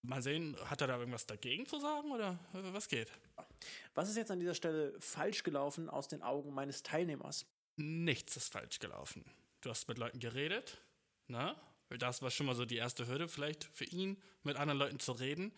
[0.02, 3.10] Mal sehen, hat er da irgendwas dagegen zu sagen oder was geht?
[3.94, 7.46] Was ist jetzt an dieser Stelle falsch gelaufen aus den Augen meines Teilnehmers?
[7.76, 9.24] Nichts ist falsch gelaufen.
[9.60, 10.80] Du hast mit Leuten geredet,
[11.28, 11.54] ne?
[11.98, 15.12] Das war schon mal so die erste Hürde, vielleicht für ihn, mit anderen Leuten zu
[15.12, 15.52] reden.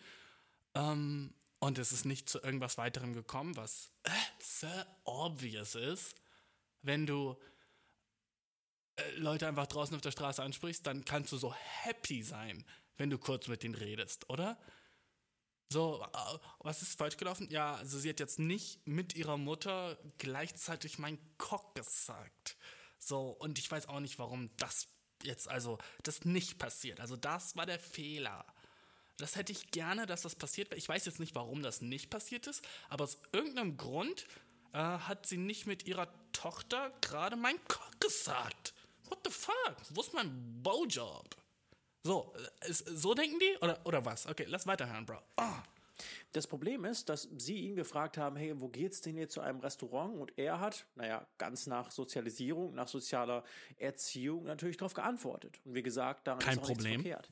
[0.73, 6.15] Ähm, und es ist nicht zu irgendwas weiterem gekommen, was äh, sehr obvious ist.
[6.81, 7.52] Wenn du äh,
[9.17, 12.65] Leute einfach draußen auf der Straße ansprichst, dann kannst du so happy sein,
[12.97, 14.57] wenn du kurz mit denen redest, oder?
[15.71, 17.49] So, äh, was ist falsch gelaufen?
[17.49, 22.57] Ja, also sie hat jetzt nicht mit ihrer Mutter gleichzeitig mein Cock gesagt.
[22.99, 24.87] So, und ich weiß auch nicht, warum das
[25.23, 26.99] jetzt, also, das nicht passiert.
[26.99, 28.45] Also, das war der Fehler.
[29.17, 30.73] Das hätte ich gerne, dass das passiert.
[30.73, 34.27] Ich weiß jetzt nicht, warum das nicht passiert ist, aber aus irgendeinem Grund
[34.73, 38.72] äh, hat sie nicht mit ihrer Tochter gerade mein Cock gesagt.
[39.13, 39.75] What the fuck?
[39.91, 40.31] Wo ist mein
[40.63, 41.35] Bowjob?
[42.03, 42.33] So,
[42.67, 43.57] ist, so denken die?
[43.61, 44.25] Oder, oder was?
[44.25, 45.19] Okay, lass weiterhören, Bro.
[45.37, 45.43] Oh.
[46.31, 49.59] Das Problem ist, dass sie ihn gefragt haben, hey, wo geht's denn hier zu einem
[49.59, 50.17] Restaurant?
[50.19, 53.43] Und er hat, naja, ganz nach Sozialisierung, nach sozialer
[53.77, 55.59] Erziehung natürlich darauf geantwortet.
[55.63, 57.01] Und wie gesagt, daran Kein ist auch Problem.
[57.01, 57.29] nichts verkehrt.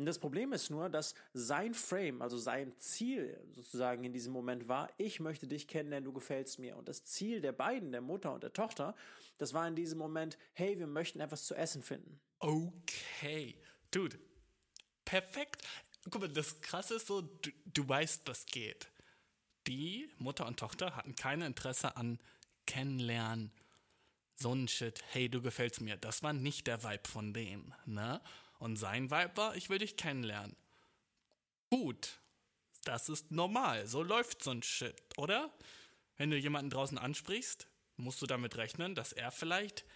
[0.00, 4.66] Und das Problem ist nur, dass sein Frame, also sein Ziel sozusagen in diesem Moment
[4.66, 6.78] war, ich möchte dich kennenlernen, du gefällst mir.
[6.78, 8.96] Und das Ziel der beiden, der Mutter und der Tochter,
[9.36, 12.18] das war in diesem Moment, hey, wir möchten etwas zu essen finden.
[12.38, 13.60] Okay.
[13.90, 14.18] Dude,
[15.04, 15.68] perfekt.
[16.08, 18.90] Guck mal, das Krasse ist so, du, du weißt, was geht.
[19.66, 22.18] Die Mutter und Tochter hatten kein Interesse an
[22.64, 23.52] Kennenlernen.
[24.36, 25.98] So Shit, hey, du gefällst mir.
[25.98, 28.22] Das war nicht der Vibe von denen, ne?
[28.60, 30.54] Und sein Vibe war, ich will dich kennenlernen.
[31.70, 32.20] Gut,
[32.84, 33.86] das ist normal.
[33.86, 35.50] So läuft so ein Shit, oder?
[36.16, 39.86] Wenn du jemanden draußen ansprichst, musst du damit rechnen, dass er vielleicht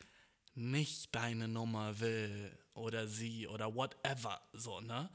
[0.54, 5.10] nicht deine Nummer will oder sie oder whatever, so, ne?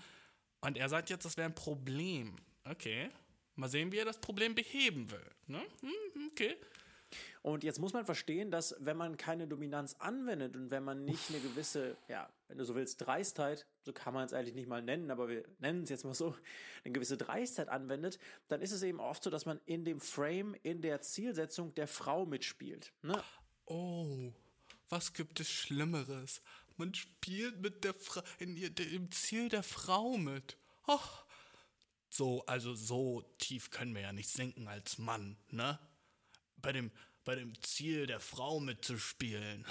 [0.62, 2.36] Und er sagt jetzt, das wäre ein Problem.
[2.66, 3.10] Okay.
[3.56, 5.66] Mal sehen, wie er das Problem beheben will, ne?
[5.82, 6.56] Hm, okay.
[7.42, 11.30] Und jetzt muss man verstehen, dass wenn man keine Dominanz anwendet und wenn man nicht
[11.30, 14.82] eine gewisse, ja, wenn du so willst, Dreistheit, so kann man es eigentlich nicht mal
[14.82, 16.36] nennen, aber wir nennen es jetzt mal so,
[16.84, 20.56] eine gewisse Dreistheit anwendet, dann ist es eben oft so, dass man in dem Frame,
[20.64, 22.92] in der Zielsetzung der Frau mitspielt.
[23.02, 23.22] Ne?
[23.66, 24.32] Oh,
[24.90, 26.42] was gibt es Schlimmeres?
[26.78, 30.58] Man spielt mit der Frau, in ihr, im Ziel der Frau mit.
[30.88, 31.00] Oh.
[32.10, 35.78] So, also so tief können wir ja nicht sinken als Mann, ne?
[36.62, 36.92] Bei dem,
[37.26, 39.66] bei dem Ziel der Frau mitzuspielen.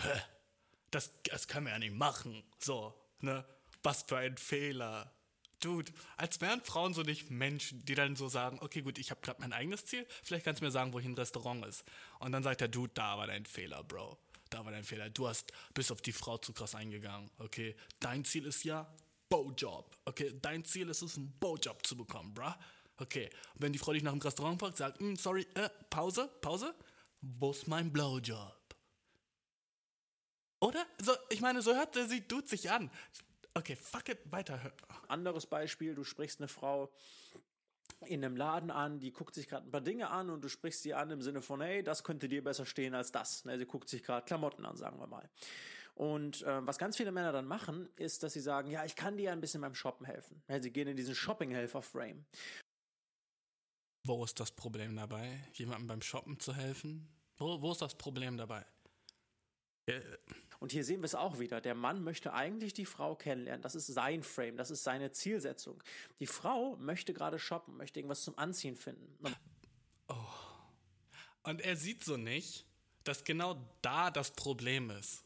[0.90, 2.42] Das, das können wir ja nicht machen.
[2.58, 3.44] So, ne?
[3.82, 5.12] Was für ein Fehler.
[5.60, 9.20] Dude, als wären Frauen so nicht Menschen, die dann so sagen, okay, gut, ich habe
[9.20, 11.84] gerade mein eigenes Ziel, vielleicht kannst du mir sagen, wo hier ein Restaurant ist.
[12.20, 14.18] Und dann sagt der Dude, da war dein Fehler, Bro.
[14.50, 15.10] Da war dein Fehler.
[15.10, 17.76] Du hast bis auf die Frau zu krass eingegangen, okay?
[18.00, 18.90] Dein Ziel ist ja
[19.28, 20.32] Bowjob, okay?
[20.40, 22.54] Dein Ziel ist es, einen Bowjob zu bekommen, bruh.
[22.98, 26.28] Okay, und wenn die Frau dich nach dem Restaurant fragt, sagt, "Mm, sorry, äh, Pause,
[26.40, 26.74] Pause,
[27.20, 28.58] wo mein Blowjob?
[30.60, 30.84] Oder?
[31.00, 32.90] So, ich meine, so hört sie Dude sich an.
[33.54, 34.60] Okay, fuck it, weiter.
[35.06, 36.92] Anderes Beispiel, du sprichst eine Frau
[38.06, 40.82] in einem Laden an, die guckt sich gerade ein paar Dinge an und du sprichst
[40.82, 43.44] sie an im Sinne von, hey, das könnte dir besser stehen als das.
[43.44, 45.28] Ne, sie guckt sich gerade Klamotten an, sagen wir mal.
[45.94, 49.16] Und äh, was ganz viele Männer dann machen, ist, dass sie sagen, ja, ich kann
[49.16, 50.40] dir ein bisschen beim Shoppen helfen.
[50.60, 52.24] Sie gehen in diesen Shopping-Helfer-Frame.
[54.08, 57.06] Wo ist das Problem dabei, jemandem beim Shoppen zu helfen?
[57.36, 58.64] Wo, wo ist das Problem dabei?
[60.60, 61.60] Und hier sehen wir es auch wieder.
[61.60, 63.60] Der Mann möchte eigentlich die Frau kennenlernen.
[63.60, 65.82] Das ist sein Frame, das ist seine Zielsetzung.
[66.20, 69.14] Die Frau möchte gerade shoppen, möchte irgendwas zum Anziehen finden.
[69.18, 69.36] Und
[71.42, 72.64] Und er sieht so nicht,
[73.04, 75.22] dass genau da das Problem ist.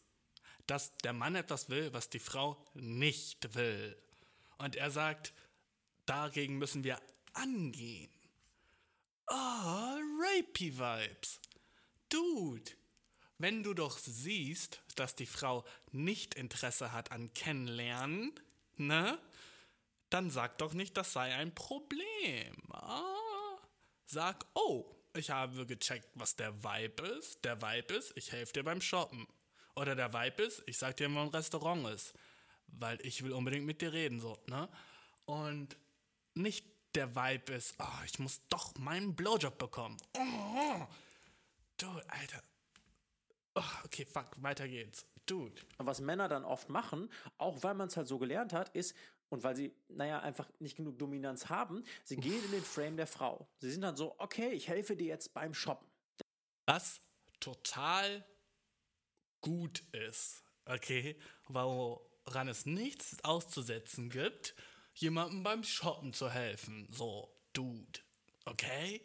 [0.67, 3.97] Dass der Mann etwas will, was die Frau nicht will.
[4.59, 5.33] Und er sagt,
[6.05, 7.01] dagegen müssen wir
[7.33, 8.11] angehen.
[9.35, 11.41] Ah, Rapey-Vibes.
[12.11, 12.71] Dude,
[13.39, 18.39] wenn du doch siehst, dass die Frau nicht Interesse hat an Kennenlernen,
[18.77, 19.19] ne?
[20.11, 22.55] Dann sag doch nicht, das sei ein Problem.
[22.73, 23.57] Ah,
[24.05, 27.43] sag, oh, ich habe gecheckt, was der Vibe ist.
[27.43, 29.27] Der Vibe ist, ich helfe dir beim Shoppen.
[29.77, 32.13] Oder der Vibe ist, ich sag dir, wo ein Restaurant ist.
[32.67, 34.69] Weil ich will unbedingt mit dir reden, so, ne?
[35.25, 35.79] Und
[36.35, 39.97] nicht der Vibe ist, oh, ich muss doch meinen Blowjob bekommen.
[40.17, 40.87] Oh,
[41.77, 42.43] dude, Alter.
[43.55, 45.07] Oh, okay, fuck, weiter geht's.
[45.27, 45.61] Dude.
[45.79, 48.97] was Männer dann oft machen, auch weil man es halt so gelernt hat, ist,
[49.29, 53.07] und weil sie, naja, einfach nicht genug Dominanz haben, sie gehen in den Frame der
[53.07, 53.49] Frau.
[53.61, 55.89] Sie sind dann so, okay, ich helfe dir jetzt beim Shoppen.
[56.67, 57.01] was
[57.41, 58.25] total
[59.41, 64.55] gut ist, okay, woran es nichts auszusetzen gibt,
[64.95, 66.89] jemandem beim Shoppen zu helfen.
[66.91, 68.01] So, Dude,
[68.45, 69.03] okay?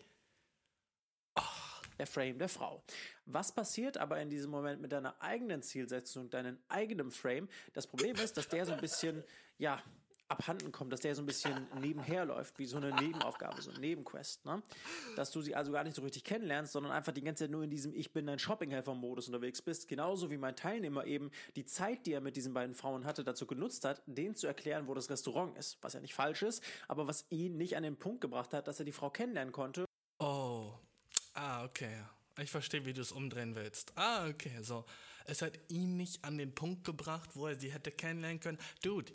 [1.97, 2.83] der Frame der Frau.
[3.25, 7.49] Was passiert aber in diesem Moment mit deiner eigenen Zielsetzung, deinem eigenen Frame?
[7.73, 9.23] Das Problem ist, dass der so ein bisschen,
[9.57, 9.81] ja,
[10.29, 13.79] abhanden kommt, dass der so ein bisschen nebenher läuft, wie so eine Nebenaufgabe, so eine
[13.79, 14.61] Nebenquest, ne?
[15.15, 17.63] Dass du sie also gar nicht so richtig kennenlernst, sondern einfach die ganze Zeit nur
[17.63, 19.87] in diesem Ich bin dein Shoppinghelfer-Modus unterwegs bist.
[19.87, 23.47] Genauso wie mein Teilnehmer eben die Zeit, die er mit diesen beiden Frauen hatte, dazu
[23.47, 25.77] genutzt hat, denen zu erklären, wo das Restaurant ist.
[25.81, 28.79] Was ja nicht falsch ist, aber was ihn nicht an den Punkt gebracht hat, dass
[28.79, 29.85] er die Frau kennenlernen konnte.
[30.19, 30.73] Oh,
[31.33, 32.03] ah, okay.
[32.39, 33.93] Ich verstehe, wie du es umdrehen willst.
[33.95, 34.85] Ah, okay, so.
[35.25, 38.59] Es hat ihn nicht an den Punkt gebracht, wo er sie hätte kennenlernen können.
[38.81, 39.11] Dude,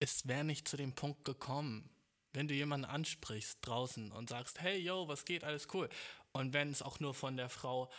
[0.00, 1.88] es wäre nicht zu dem Punkt gekommen,
[2.32, 5.88] wenn du jemanden ansprichst draußen und sagst, hey, yo, was geht, alles cool.
[6.32, 7.90] Und wenn es auch nur von der Frau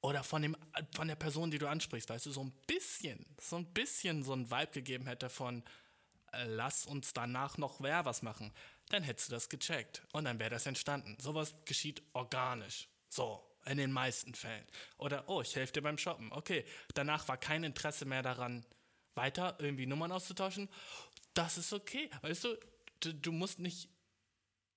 [0.00, 0.56] oder von, dem,
[0.94, 4.32] von der Person, die du ansprichst, weißt du, so ein bisschen, so ein bisschen so
[4.32, 5.62] ein Vibe gegeben hätte von,
[6.32, 8.52] äh, lass uns danach noch wer was machen,
[8.88, 11.16] dann hättest du das gecheckt und dann wäre das entstanden.
[11.20, 12.88] Sowas geschieht organisch.
[13.08, 14.64] So, in den meisten Fällen.
[14.96, 16.32] Oder, oh, ich helfe dir beim Shoppen.
[16.32, 18.64] Okay, danach war kein Interesse mehr daran,
[19.14, 20.68] weiter irgendwie Nummern auszutauschen.
[21.36, 22.08] Das ist okay.
[22.22, 22.56] Weißt du,
[23.00, 23.88] du, du musst nicht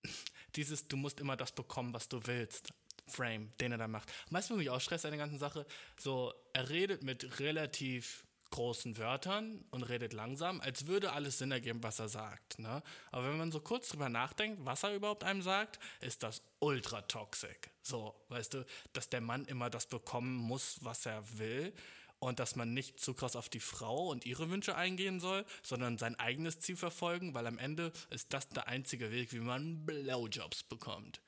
[0.55, 2.73] dieses, du musst immer das bekommen, was du willst.
[3.07, 4.11] Frame, den er da macht.
[4.29, 5.65] Du, mich auch stresst an der ganzen Sache?
[5.97, 11.81] So, er redet mit relativ großen Wörtern und redet langsam, als würde alles Sinn ergeben,
[11.81, 12.59] was er sagt.
[12.59, 12.83] Ne?
[13.11, 17.01] Aber wenn man so kurz drüber nachdenkt, was er überhaupt einem sagt, ist das ultra
[17.03, 17.71] toxic.
[17.81, 21.73] So, weißt du, dass der Mann immer das bekommen muss, was er will
[22.19, 25.97] und dass man nicht zu krass auf die Frau und ihre Wünsche eingehen soll, sondern
[25.97, 30.63] sein eigenes Ziel verfolgen, weil am Ende ist das der einzige Weg, wie man Blowjobs
[30.63, 31.21] bekommt.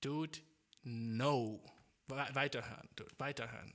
[0.00, 0.38] Dude,
[0.82, 1.62] no.
[2.06, 3.74] Weiterhören, dude, weiterhören.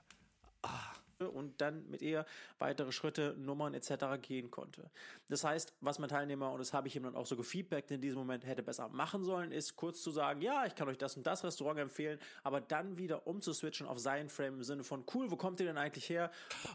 [0.64, 2.26] Ah und dann mit ihr
[2.60, 4.22] weitere Schritte, Nummern etc.
[4.22, 4.90] gehen konnte.
[5.30, 8.02] Das heißt, was mein Teilnehmer, und das habe ich ihm dann auch so gefeedbackt, in
[8.02, 11.18] diesem Moment hätte besser machen sollen, ist kurz zu sagen, ja, ich kann euch das
[11.18, 15.32] und das Restaurant empfehlen, aber dann wieder umzuswitchen auf seinen Frame im Sinne von, cool,
[15.32, 16.32] wo kommt ihr denn eigentlich her?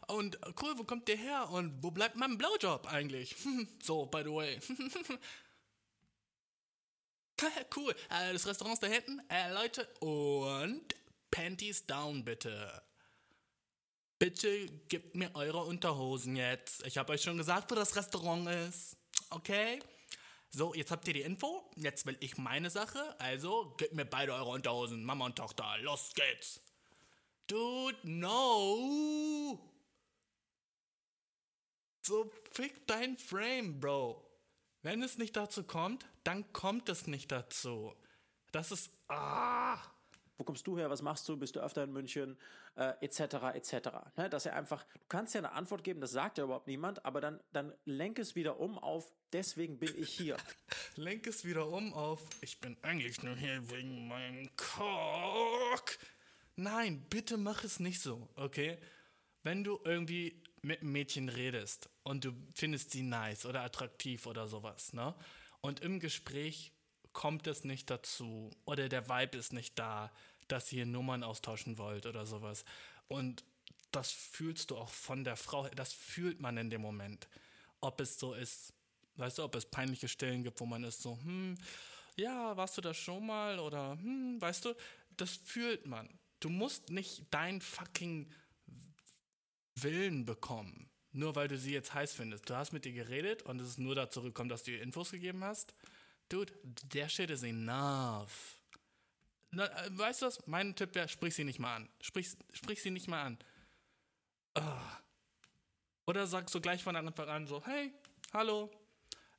[0.08, 1.48] Und äh, cool, wo kommt ihr her?
[1.50, 3.36] Und wo bleibt mein Blowjob eigentlich?
[3.82, 4.58] so, by the way.
[7.76, 9.20] cool, äh, das Restaurant ist da hinten.
[9.28, 10.94] Äh, Leute, und
[11.30, 12.82] Panties down bitte.
[14.18, 16.84] Bitte gebt mir eure Unterhosen jetzt.
[16.84, 18.96] Ich habe euch schon gesagt, wo das Restaurant ist.
[19.30, 19.78] Okay?
[20.50, 21.70] So, jetzt habt ihr die Info.
[21.76, 23.14] Jetzt will ich meine Sache.
[23.20, 25.04] Also, gebt mir beide eure Unterhosen.
[25.04, 25.76] Mama und Tochter.
[25.82, 26.60] Los geht's.
[27.46, 29.60] Dude, no.
[32.02, 34.24] So, fick dein Frame, Bro.
[34.82, 37.94] Wenn es nicht dazu kommt, dann kommt es nicht dazu.
[38.50, 38.90] Das ist.
[39.06, 39.78] Ah
[40.38, 42.38] wo kommst du her, was machst du, bist du öfter in München,
[42.76, 43.20] äh, etc.,
[43.54, 43.88] etc.
[44.16, 44.30] Ne?
[44.30, 47.20] Dass er einfach, du kannst ja eine Antwort geben, das sagt ja überhaupt niemand, aber
[47.20, 50.36] dann, dann lenk es wieder um auf, deswegen bin ich hier.
[50.96, 55.98] lenk es wieder um auf, ich bin eigentlich nur hier wegen meinem Cock.
[56.54, 58.78] Nein, bitte mach es nicht so, okay?
[59.42, 64.48] Wenn du irgendwie mit einem Mädchen redest und du findest sie nice oder attraktiv oder
[64.48, 65.14] sowas, ne?
[65.60, 66.72] Und im Gespräch
[67.12, 70.12] kommt es nicht dazu oder der Vibe ist nicht da,
[70.48, 72.64] dass ihr Nummern austauschen wollt oder sowas.
[73.06, 73.44] Und
[73.92, 77.28] das fühlst du auch von der Frau, das fühlt man in dem Moment.
[77.80, 78.72] Ob es so ist,
[79.16, 81.56] weißt du, ob es peinliche Stellen gibt, wo man ist so, hm,
[82.16, 84.74] ja, warst du das schon mal oder, hm, weißt du,
[85.16, 86.08] das fühlt man.
[86.40, 88.30] Du musst nicht dein fucking
[89.74, 92.50] Willen bekommen, nur weil du sie jetzt heiß findest.
[92.50, 95.12] Du hast mit ihr geredet und es ist nur dazu gekommen, dass du ihr Infos
[95.12, 95.74] gegeben hast
[96.28, 96.52] dude,
[96.92, 98.57] der shit is enough.
[99.50, 100.46] Na, äh, weißt du was?
[100.46, 101.88] Mein Tipp wäre, sprich sie nicht mal an.
[102.00, 103.38] Sprich, sprich sie nicht mal an.
[104.56, 104.62] Oh.
[106.06, 107.92] Oder sag so gleich von Anfang an so, hey,
[108.32, 108.70] hallo,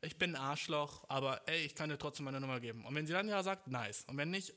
[0.02, 2.86] ich bin ein Arschloch, aber ey, ich kann dir trotzdem meine Nummer geben.
[2.86, 4.06] Und wenn sie dann ja sagt, nice.
[4.08, 4.54] Und wenn nicht,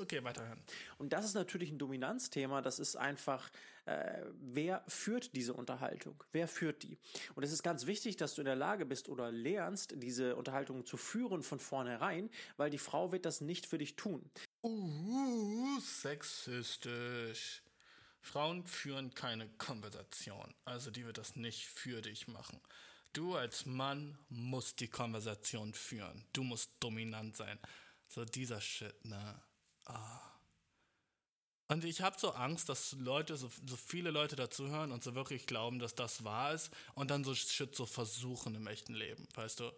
[0.00, 0.62] okay, weiterhören.
[0.98, 2.62] Und das ist natürlich ein Dominanzthema.
[2.62, 3.50] Das ist einfach,
[3.88, 6.22] äh, wer führt diese Unterhaltung?
[6.30, 6.98] Wer führt die?
[7.34, 10.84] Und es ist ganz wichtig, dass du in der Lage bist oder lernst, diese Unterhaltung
[10.84, 14.30] zu führen von vornherein, weil die Frau wird das nicht für dich tun.
[14.62, 17.62] Uh, sexistisch.
[18.20, 20.54] Frauen führen keine Konversation.
[20.66, 22.60] Also die wird das nicht für dich machen.
[23.14, 26.26] Du als Mann musst die Konversation führen.
[26.34, 27.58] Du musst dominant sein.
[28.06, 29.40] So dieser Shit, ne?
[29.86, 30.37] Ah.
[31.68, 35.46] Und ich habe so Angst, dass Leute, so, so viele Leute dazuhören und so wirklich
[35.46, 39.60] glauben, dass das wahr ist und dann so Shit so versuchen im echten Leben, weißt
[39.60, 39.70] du?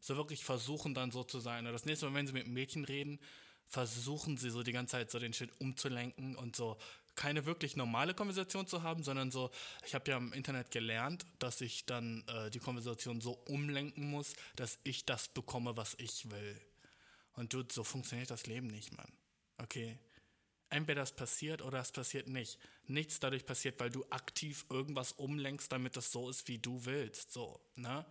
[0.00, 1.66] So wirklich versuchen dann so zu sein.
[1.66, 3.20] Und das nächste Mal, wenn sie mit Mädchen reden,
[3.68, 6.76] versuchen sie so die ganze Zeit so den Shit umzulenken und so
[7.16, 9.50] keine wirklich normale Konversation zu haben, sondern so,
[9.86, 14.34] ich habe ja im Internet gelernt, dass ich dann äh, die Konversation so umlenken muss,
[14.54, 16.60] dass ich das bekomme, was ich will.
[17.32, 19.10] Und du, so funktioniert das Leben nicht, Mann.
[19.58, 19.98] Okay?
[20.68, 22.58] Entweder das passiert oder es passiert nicht.
[22.86, 27.32] Nichts dadurch passiert, weil du aktiv irgendwas umlenkst, damit das so ist, wie du willst.
[27.32, 28.04] So, ne?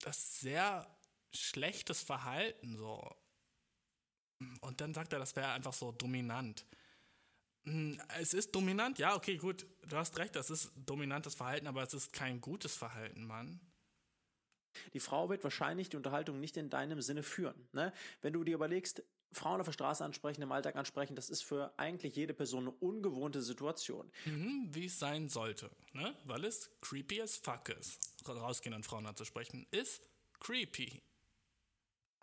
[0.00, 0.86] Das ist sehr
[1.32, 3.14] schlechtes Verhalten, so.
[4.60, 6.66] Und dann sagt er, das wäre einfach so dominant.
[7.64, 9.66] Hm, es ist dominant, ja, okay, gut.
[9.88, 13.60] Du hast recht, das ist dominantes Verhalten, aber es ist kein gutes Verhalten, Mann.
[14.92, 17.68] Die Frau wird wahrscheinlich die Unterhaltung nicht in deinem Sinne führen.
[17.72, 17.92] Ne?
[18.20, 21.72] Wenn du dir überlegst, Frauen auf der Straße ansprechen, im Alltag ansprechen, das ist für
[21.78, 24.10] eigentlich jede Person eine ungewohnte Situation.
[24.24, 26.14] Mhm, wie es sein sollte, ne?
[26.24, 27.98] weil es creepy as fuck ist.
[28.28, 30.02] Rausgehen an Frauen anzusprechen, ist
[30.40, 31.02] creepy.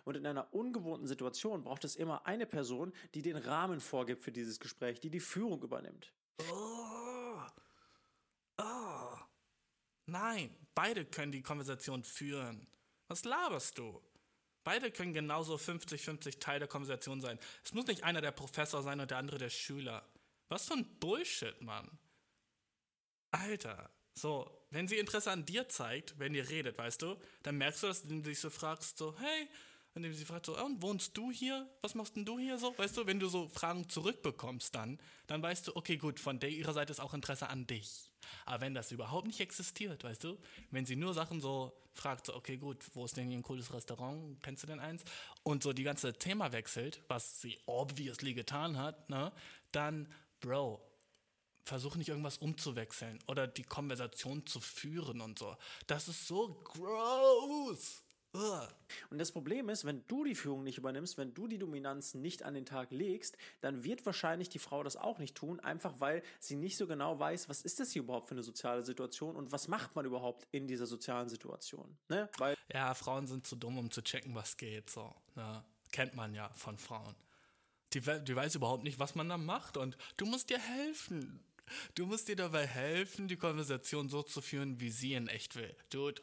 [0.05, 4.31] Und in einer ungewohnten Situation braucht es immer eine Person, die den Rahmen vorgibt für
[4.31, 6.13] dieses Gespräch, die die Führung übernimmt.
[6.51, 7.41] Oh.
[8.57, 9.17] Oh.
[10.05, 12.67] Nein, beide können die Konversation führen.
[13.07, 14.01] Was laberst du?
[14.63, 17.39] Beide können genauso 50-50 Teil der Konversation sein.
[17.63, 20.05] Es muss nicht einer der Professor sein und der andere der Schüler.
[20.49, 21.89] Was für ein Bullshit, Mann.
[23.31, 27.83] Alter, so, wenn sie Interesse an dir zeigt, wenn ihr redet, weißt du, dann merkst
[27.83, 29.47] du, dass du dich so fragst, so, hey,
[29.95, 31.69] indem sie fragt so, und wohnst du hier?
[31.81, 32.77] Was machst denn du hier so?
[32.77, 36.49] Weißt du, wenn du so Fragen zurückbekommst dann, dann weißt du, okay, gut, von der
[36.49, 38.08] ihrer Seite ist auch Interesse an dich.
[38.45, 40.37] Aber wenn das überhaupt nicht existiert, weißt du,
[40.71, 43.73] wenn sie nur Sachen so fragt, so, okay, gut, wo ist denn hier ein cooles
[43.73, 44.41] Restaurant?
[44.41, 45.03] Kennst du denn eins?
[45.43, 49.31] Und so die ganze Thema wechselt, was sie obviously getan hat, ne,
[49.71, 50.07] dann,
[50.39, 50.81] Bro,
[51.65, 55.55] versuch nicht irgendwas umzuwechseln oder die Konversation zu führen und so.
[55.87, 58.03] Das ist so gross.
[59.09, 62.43] Und das Problem ist, wenn du die Führung nicht übernimmst, wenn du die Dominanz nicht
[62.43, 66.21] an den Tag legst, dann wird wahrscheinlich die Frau das auch nicht tun, einfach weil
[66.39, 69.51] sie nicht so genau weiß, was ist das hier überhaupt für eine soziale Situation und
[69.51, 71.97] was macht man überhaupt in dieser sozialen Situation.
[72.07, 72.29] Ne?
[72.37, 74.89] Weil ja, Frauen sind zu dumm, um zu checken, was geht.
[74.89, 75.63] So, ne?
[75.91, 77.15] Kennt man ja von Frauen.
[77.93, 81.43] Die, die weiß überhaupt nicht, was man da macht und du musst dir helfen.
[81.95, 85.75] Du musst dir dabei helfen, die Konversation so zu führen, wie sie in echt will.
[85.89, 86.21] Dude,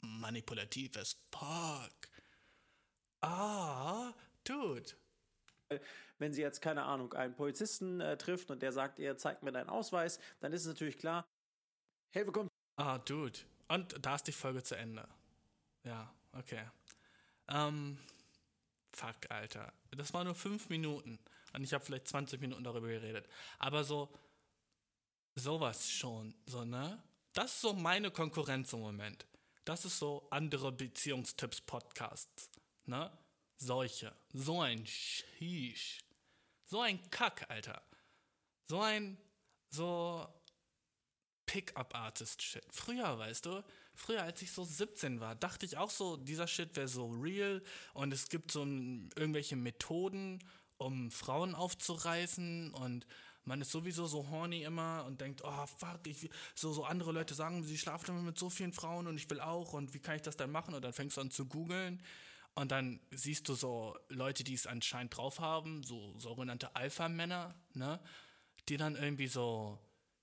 [0.00, 2.13] manipulativ as fuck.
[3.26, 4.12] Ah,
[4.44, 4.92] dude.
[6.18, 9.50] Wenn sie jetzt, keine Ahnung, einen Polizisten äh, trifft und der sagt ihr, zeigt mir
[9.50, 11.26] deinen Ausweis, dann ist es natürlich klar,
[12.12, 12.50] hey, willkommen.
[12.76, 13.38] Ah, dude.
[13.68, 15.08] Und da ist die Folge zu Ende.
[15.84, 16.68] Ja, okay.
[17.48, 17.98] Ähm,
[18.92, 19.72] fuck, Alter.
[19.92, 21.18] Das war nur fünf Minuten.
[21.54, 23.26] Und ich habe vielleicht 20 Minuten darüber geredet.
[23.58, 24.12] Aber so,
[25.34, 27.02] sowas schon, so, ne?
[27.32, 29.26] Das ist so meine Konkurrenz im Moment.
[29.64, 32.50] Das ist so andere Beziehungstipps-Podcasts.
[32.86, 33.10] Ne?
[33.56, 34.14] Solche.
[34.32, 36.00] So ein Sheesh.
[36.66, 37.82] So ein Kack, Alter.
[38.68, 39.18] So ein,
[39.70, 40.26] so
[41.46, 42.64] Pickup-Artist-Shit.
[42.70, 43.62] Früher, weißt du,
[43.94, 47.62] früher als ich so 17 war, dachte ich auch so, dieser Shit wäre so real
[47.92, 50.42] und es gibt so irgendwelche Methoden,
[50.78, 53.06] um Frauen aufzureißen und
[53.44, 57.34] man ist sowieso so horny immer und denkt, oh fuck, ich, so, so andere Leute
[57.34, 60.16] sagen, sie schlafen immer mit so vielen Frauen und ich will auch und wie kann
[60.16, 60.74] ich das dann machen?
[60.74, 62.02] Und dann fängst du an zu googeln
[62.54, 68.00] und dann siehst du so Leute, die es anscheinend drauf haben, so sogenannte Alpha-Männer, ne?
[68.68, 69.78] Die dann irgendwie so,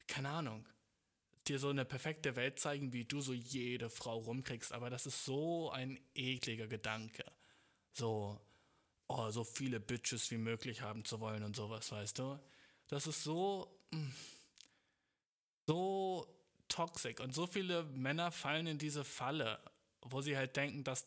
[0.07, 0.65] keine Ahnung,
[1.47, 4.71] dir so eine perfekte Welt zeigen, wie du so jede Frau rumkriegst.
[4.71, 7.25] Aber das ist so ein ekliger Gedanke.
[7.91, 8.39] So,
[9.07, 12.39] oh, so viele Bitches wie möglich haben zu wollen und sowas, weißt du?
[12.87, 14.09] Das ist so, mm,
[15.67, 16.27] so
[16.69, 17.19] toxisch.
[17.19, 19.59] Und so viele Männer fallen in diese Falle,
[20.01, 21.05] wo sie halt denken, dass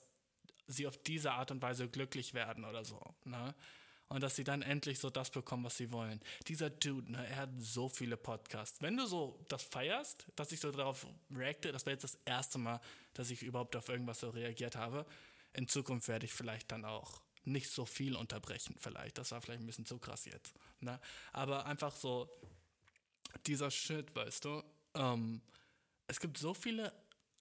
[0.66, 3.00] sie auf diese Art und Weise glücklich werden oder so.
[3.24, 3.54] Ne?
[4.08, 6.20] Und dass sie dann endlich so das bekommen, was sie wollen.
[6.46, 8.80] Dieser Dude, ne, er hat so viele Podcasts.
[8.82, 12.58] Wenn du so das feierst, dass ich so darauf reacte, das wäre jetzt das erste
[12.58, 12.80] Mal,
[13.14, 15.06] dass ich überhaupt auf irgendwas so reagiert habe.
[15.54, 19.18] In Zukunft werde ich vielleicht dann auch nicht so viel unterbrechen, vielleicht.
[19.18, 20.54] Das war vielleicht ein bisschen zu krass jetzt.
[20.80, 21.00] Ne?
[21.32, 22.28] Aber einfach so,
[23.46, 24.62] dieser Shit, weißt du,
[24.94, 25.40] ähm,
[26.06, 26.92] es gibt so viele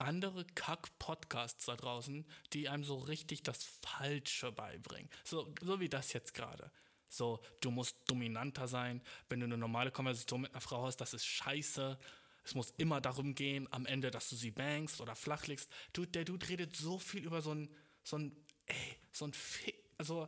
[0.03, 5.09] andere Kack-Podcasts da draußen, die einem so richtig das Falsche beibringen.
[5.23, 6.71] So, so wie das jetzt gerade.
[7.07, 9.01] So, du musst dominanter sein.
[9.29, 11.99] Wenn du eine normale Konversation mit einer Frau hast, das ist scheiße.
[12.43, 15.69] Es muss immer darum gehen, am Ende, dass du sie bangst oder flachlegst.
[15.93, 17.69] Du, der Dude redet so viel über so ein,
[18.03, 18.35] so ein,
[18.65, 20.27] ey, so ein Fick also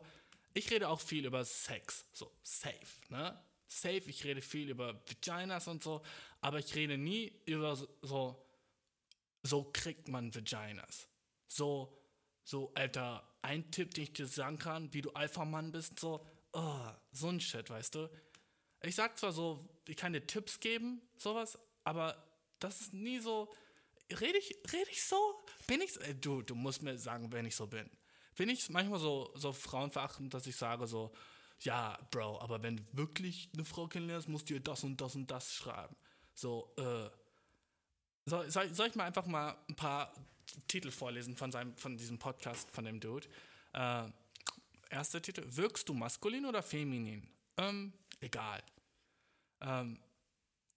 [0.53, 2.77] ich rede auch viel über Sex, so safe,
[3.09, 3.37] ne?
[3.67, 6.01] Safe, ich rede viel über Vaginas und so,
[6.39, 8.44] aber ich rede nie über so,
[9.45, 11.07] so kriegt man Vaginas.
[11.47, 11.97] So,
[12.43, 16.87] so, Alter, ein Tipp, den ich dir sagen kann, wie du Alpha-Mann bist, so, oh,
[17.11, 18.09] so ein Shit, weißt du?
[18.81, 22.23] Ich sag zwar so, ich kann dir Tipps geben, sowas, aber
[22.59, 23.51] das ist nie so,
[24.11, 25.17] rede ich, rede ich so?
[25.67, 26.01] Bin ich so?
[26.21, 27.89] Du, du musst mir sagen, wenn ich so bin
[28.35, 31.11] bin ich manchmal so, so frauenverachtend, dass ich sage so,
[31.61, 35.15] ja, Bro, aber wenn du wirklich eine Frau kennenlernst, musst du ihr das und das
[35.15, 35.95] und das schreiben.
[36.33, 37.09] So, äh,
[38.25, 40.13] soll, soll, soll ich mal einfach mal ein paar
[40.67, 43.27] Titel vorlesen von, seinem, von diesem Podcast von dem Dude?
[43.73, 44.09] Äh,
[44.89, 47.27] erster Titel, wirkst du maskulin oder feminin?
[47.57, 48.63] Ähm, egal.
[49.61, 49.99] Ähm,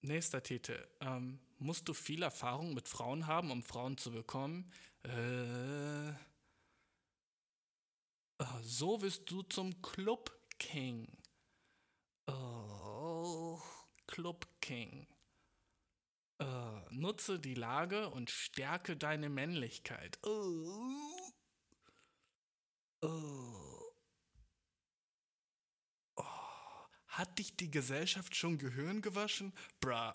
[0.02, 4.72] nächster Titel, ähm, musst du viel Erfahrung mit Frauen haben, um Frauen zu bekommen?
[5.02, 6.12] Äh,
[8.40, 10.30] Oh, so wirst du zum Club
[10.60, 11.08] King.
[12.28, 13.60] Oh,
[14.06, 15.08] Club King.
[16.40, 20.18] Uh, nutze die Lage und stärke deine Männlichkeit.
[20.22, 21.32] Oh.
[23.00, 23.92] Oh.
[26.16, 26.24] Oh.
[27.08, 29.52] Hat dich die Gesellschaft schon Gehirn gewaschen?
[29.80, 30.14] Bra.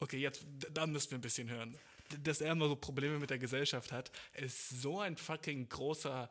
[0.00, 1.78] Okay, jetzt, da müssen wir ein bisschen hören.
[2.20, 6.30] Dass er immer so Probleme mit der Gesellschaft hat, ist so ein fucking großer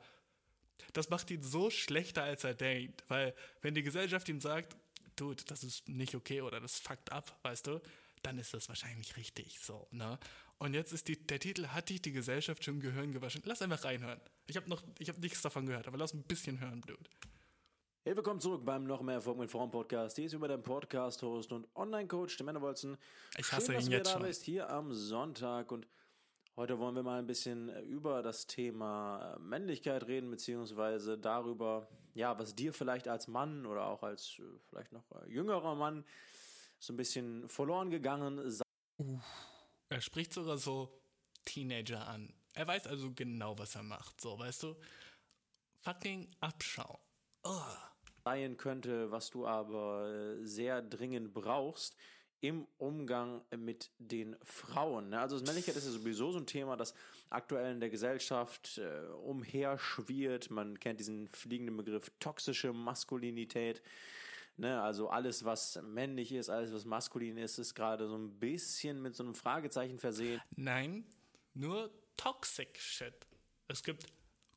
[0.93, 3.03] das macht ihn so schlechter, als er denkt.
[3.07, 4.75] Weil, wenn die Gesellschaft ihm sagt,
[5.15, 7.81] Dude, das ist nicht okay oder das fuckt ab, weißt du,
[8.23, 10.17] dann ist das wahrscheinlich richtig so, ne?
[10.57, 13.41] Und jetzt ist die, der Titel, hat dich die Gesellschaft schon Gehirn gewaschen?
[13.45, 14.21] Lass einfach reinhören.
[14.45, 17.09] Ich habe noch, ich habe nichts davon gehört, aber lass ein bisschen hören, Dude.
[18.03, 20.17] Hey, willkommen zurück beim Noch mehr Erfolg mit Frauen Podcast.
[20.17, 22.97] Hier ist über dein Podcast-Host und Online-Coach, der Männerwolzen.
[23.37, 24.23] Ich hasse Schön, dass ihn du jetzt da schon.
[24.23, 25.87] bist, hier am Sonntag und
[26.55, 32.55] heute wollen wir mal ein bisschen über das Thema Männlichkeit reden, beziehungsweise darüber, ja, was
[32.55, 36.03] dir vielleicht als Mann oder auch als äh, vielleicht noch äh, jüngerer Mann
[36.81, 38.63] so ein bisschen verloren gegangen sei.
[39.89, 41.01] Er spricht sogar so
[41.45, 42.33] Teenager an.
[42.53, 44.75] Er weiß also genau, was er macht, so, weißt du?
[45.83, 46.99] Fucking Abschau.
[47.43, 47.61] Oh.
[48.23, 51.95] sein könnte, was du aber äh, sehr dringend brauchst
[52.39, 55.09] im Umgang mit den Frauen.
[55.09, 55.19] ne?
[55.19, 56.93] Also das Männlichkeit ist ja sowieso so ein Thema, das
[57.29, 60.49] aktuell in der Gesellschaft äh, umherschwirrt.
[60.49, 63.81] Man kennt diesen fliegenden Begriff toxische Maskulinität.
[64.57, 64.81] Ne?
[64.81, 69.15] Also alles, was männlich ist, alles, was maskulin ist, ist gerade so ein bisschen mit
[69.15, 70.41] so einem Fragezeichen versehen.
[70.55, 71.05] Nein,
[71.53, 73.13] nur Toxic Shit.
[73.67, 74.05] Es gibt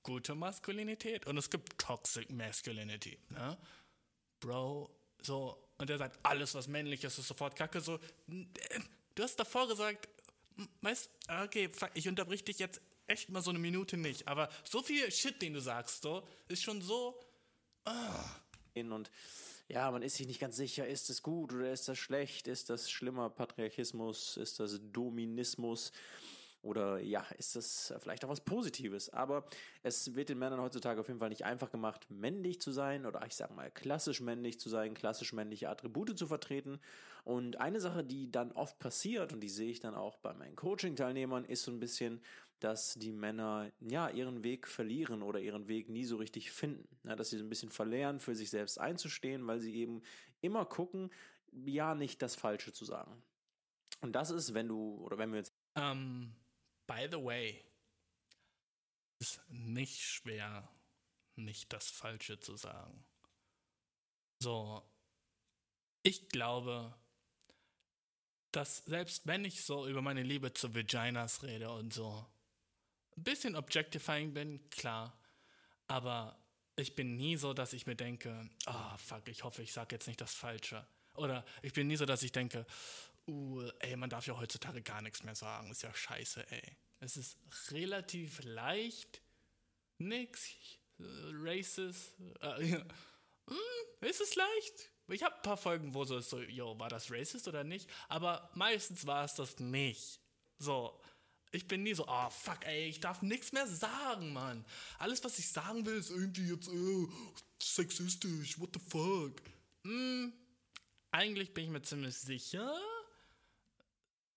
[0.03, 3.19] gute Maskulinität und es gibt Toxic Masculinity.
[3.31, 3.57] Ne?
[4.41, 4.91] Bro,
[5.23, 7.81] so, und er sagt, alles, was männlich ist, ist sofort kacke.
[7.81, 7.95] So,
[8.29, 8.81] äh,
[9.15, 10.09] du hast davor gesagt,
[10.83, 11.11] weißt
[11.45, 15.11] okay, fuck, ich unterbrich dich jetzt echt mal so eine Minute nicht, aber so viel
[15.11, 17.19] Shit, den du sagst, so, ist schon so.
[18.75, 19.11] und
[19.69, 22.71] ja, man ist sich nicht ganz sicher, ist es gut oder ist das schlecht, ist
[22.71, 25.93] das schlimmer Patriarchismus, ist das Dominismus
[26.65, 29.11] oder ja, ist das vielleicht auch was Positives.
[29.11, 29.45] Aber
[29.83, 33.25] es wird den Männern heutzutage auf jeden Fall nicht einfach gemacht, männlich zu sein oder
[33.27, 36.81] ich sag mal klassisch männlich zu sein, klassisch männliche Attribute zu vertreten.
[37.25, 40.57] Und eine Sache, die dann oft passiert und die sehe ich dann auch bei meinen
[40.57, 42.21] Coaching-Teilnehmern, ist so ein bisschen,
[42.61, 46.89] dass die Männer ja ihren Weg verlieren oder ihren Weg nie so richtig finden.
[47.07, 50.03] Ja, dass sie so ein bisschen verlernen, für sich selbst einzustehen, weil sie eben
[50.41, 51.11] immer gucken,
[51.53, 53.23] ja nicht das Falsche zu sagen.
[54.01, 56.35] Und das ist, wenn du, oder wenn wir jetzt Ähm,
[56.87, 57.65] by the way,
[59.19, 60.69] ist nicht schwer,
[61.37, 63.05] nicht das Falsche zu sagen.
[64.41, 64.83] So,
[66.03, 66.95] ich glaube,
[68.53, 72.27] dass selbst wenn ich so über meine Liebe zu Vaginas rede und so,
[73.17, 75.17] ein bisschen objectifying bin, klar,
[75.87, 76.39] aber
[76.77, 80.07] ich bin nie so, dass ich mir denke, ah, fuck, ich hoffe, ich sage jetzt
[80.07, 80.87] nicht das Falsche.
[81.15, 82.67] Oder ich bin nie so, dass ich denke,
[83.29, 86.77] uh, ey, man darf ja heutzutage gar nichts mehr sagen, ist ja scheiße, ey.
[87.01, 87.39] Es ist
[87.71, 89.21] relativ leicht,
[89.99, 90.57] nix,
[90.99, 92.85] racist, äh, ja.
[93.47, 94.91] Hm, ist es leicht?
[95.09, 97.91] Ich habe ein paar Folgen, wo so ist so, yo, war das racist oder nicht?
[98.09, 100.19] Aber meistens war es das nicht.
[100.57, 100.99] So,
[101.55, 104.65] ich bin nie so, oh fuck, ey, ich darf nichts mehr sagen, Mann.
[104.99, 107.07] Alles, was ich sagen will, ist irgendwie jetzt äh,
[107.63, 109.41] sexistisch, what the fuck.
[109.85, 110.33] Hm,
[111.11, 112.77] eigentlich bin ich mir ziemlich sicher,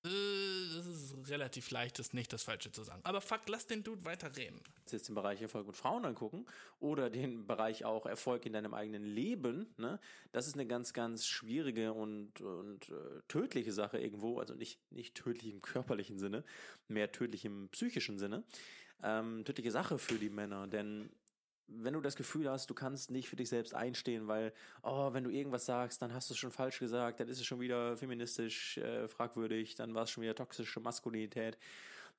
[0.05, 3.01] äh, das ist relativ leicht, ist nicht das Falsche zu sagen.
[3.03, 4.59] Aber fuck, lass den Dude weiterreden.
[4.91, 6.45] jetzt den Bereich Erfolg mit Frauen angucken
[6.79, 9.99] oder den Bereich auch Erfolg in deinem eigenen Leben, ne,
[10.31, 15.15] das ist eine ganz, ganz schwierige und, und äh, tödliche Sache irgendwo, also nicht, nicht
[15.15, 16.43] tödlich im körperlichen Sinne,
[16.87, 18.43] mehr tödlich im psychischen Sinne,
[19.03, 21.09] ähm, tödliche Sache für die Männer, denn
[21.67, 24.53] wenn du das Gefühl hast, du kannst nicht für dich selbst einstehen, weil,
[24.83, 27.45] oh, wenn du irgendwas sagst, dann hast du es schon falsch gesagt, dann ist es
[27.45, 31.57] schon wieder feministisch äh, fragwürdig, dann war es schon wieder toxische Maskulinität,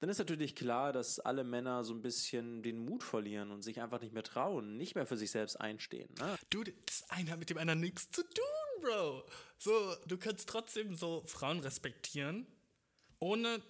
[0.00, 3.80] dann ist natürlich klar, dass alle Männer so ein bisschen den Mut verlieren und sich
[3.80, 6.08] einfach nicht mehr trauen, nicht mehr für sich selbst einstehen.
[6.18, 6.36] Ne?
[6.50, 9.24] Dude, das eine hat mit dem anderen nichts zu tun, Bro.
[9.56, 12.46] So, du kannst trotzdem so Frauen respektieren,
[13.18, 13.60] ohne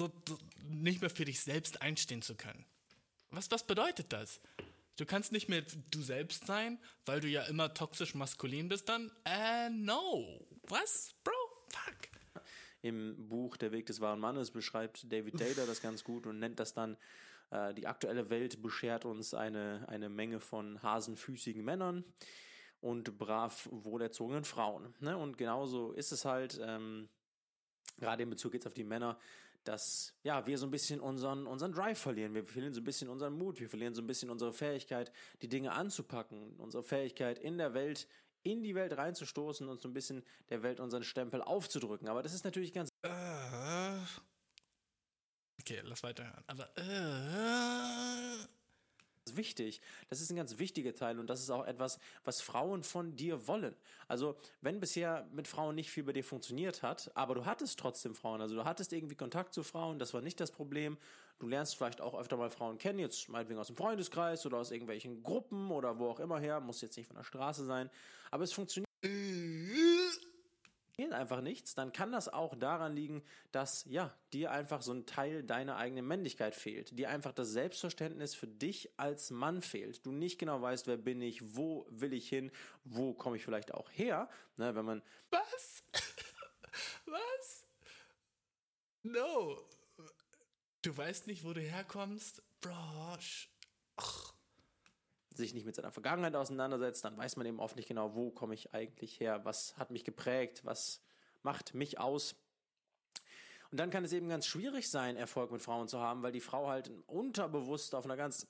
[0.00, 2.64] so, so nicht mehr für dich selbst einstehen zu können.
[3.32, 4.40] Was, was bedeutet das?
[4.96, 9.10] Du kannst nicht mehr du selbst sein, weil du ja immer toxisch maskulin bist, dann?
[9.24, 10.46] Äh, no.
[10.68, 11.14] Was?
[11.24, 11.32] Bro,
[11.68, 12.44] fuck.
[12.82, 16.60] Im Buch Der Weg des wahren Mannes beschreibt David Taylor das ganz gut und nennt
[16.60, 16.98] das dann,
[17.50, 22.04] äh, die aktuelle Welt beschert uns eine, eine Menge von hasenfüßigen Männern
[22.82, 24.94] und brav wohlerzogenen Frauen.
[25.00, 25.16] Ne?
[25.16, 27.08] Und genauso ist es halt, ähm,
[27.98, 29.18] gerade in Bezug jetzt auf die Männer,
[29.64, 32.34] dass ja, wir so ein bisschen unseren, unseren Drive verlieren.
[32.34, 35.48] Wir verlieren so ein bisschen unseren Mut, wir verlieren so ein bisschen unsere Fähigkeit, die
[35.48, 38.08] Dinge anzupacken, unsere Fähigkeit in der Welt,
[38.42, 42.08] in die Welt reinzustoßen und so ein bisschen der Welt unseren Stempel aufzudrücken.
[42.08, 43.98] Aber das ist natürlich ganz Äh.
[45.60, 46.42] Okay, lass weiterhören.
[46.46, 48.61] Aber äh.
[49.34, 49.80] Wichtig.
[50.08, 53.46] Das ist ein ganz wichtiger Teil und das ist auch etwas, was Frauen von dir
[53.46, 53.74] wollen.
[54.08, 58.14] Also, wenn bisher mit Frauen nicht viel bei dir funktioniert hat, aber du hattest trotzdem
[58.14, 60.98] Frauen, also du hattest irgendwie Kontakt zu Frauen, das war nicht das Problem.
[61.38, 64.70] Du lernst vielleicht auch öfter mal Frauen kennen, jetzt meinetwegen aus dem Freundeskreis oder aus
[64.70, 67.90] irgendwelchen Gruppen oder wo auch immer her, muss jetzt nicht von der Straße sein,
[68.30, 68.86] aber es funktioniert
[71.12, 75.42] einfach nichts, dann kann das auch daran liegen, dass ja, dir einfach so ein Teil
[75.42, 80.04] deiner eigenen Männlichkeit fehlt, dir einfach das Selbstverständnis für dich als Mann fehlt.
[80.06, 82.52] Du nicht genau weißt, wer bin ich, wo will ich hin,
[82.84, 85.82] wo komme ich vielleicht auch her, ne, wenn man Was?
[87.06, 87.66] Was?
[89.02, 89.64] No.
[90.82, 92.42] Du weißt nicht, wo du herkommst?
[92.60, 93.18] Bro,
[93.96, 94.31] ach
[95.36, 98.54] sich nicht mit seiner Vergangenheit auseinandersetzt, dann weiß man eben oft nicht genau, wo komme
[98.54, 101.02] ich eigentlich her, was hat mich geprägt, was
[101.42, 102.34] macht mich aus.
[103.70, 106.40] Und dann kann es eben ganz schwierig sein, Erfolg mit Frauen zu haben, weil die
[106.40, 108.46] Frau halt unterbewusst auf einer ganz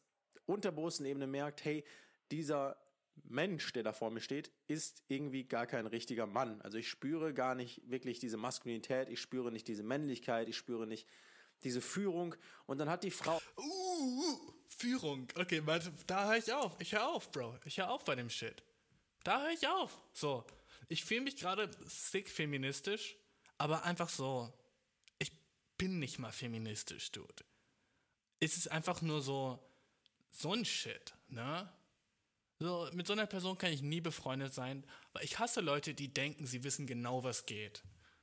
[0.46, 1.84] unterbewussten Ebene merkt, hey,
[2.30, 2.76] dieser
[3.24, 6.60] Mensch, der da vor mir steht, ist irgendwie gar kein richtiger Mann.
[6.62, 10.86] Also ich spüre gar nicht wirklich diese Maskulinität, ich spüre nicht diese Männlichkeit, ich spüre
[10.86, 11.06] nicht
[11.62, 12.34] diese Führung.
[12.66, 13.40] Und dann hat die Frau.
[13.56, 14.52] Uh, uh,
[14.82, 15.28] Führung.
[15.36, 15.62] Okay,
[16.08, 16.74] da höre ich auf.
[16.80, 17.56] Ich höre auf, Bro.
[17.64, 18.64] Ich höre auf bei dem Shit.
[19.22, 19.96] Da höre ich auf.
[20.12, 20.44] So.
[20.88, 23.14] Ich fühle mich gerade sick feministisch,
[23.58, 24.52] aber einfach so.
[25.20, 25.30] Ich
[25.78, 27.44] bin nicht mal feministisch, Dude.
[28.40, 29.64] Es ist einfach nur so.
[30.32, 31.72] So ein Shit, ne?
[32.58, 36.12] So, mit so einer Person kann ich nie befreundet sein, weil ich hasse Leute, die
[36.12, 37.82] denken, sie wissen genau, was geht.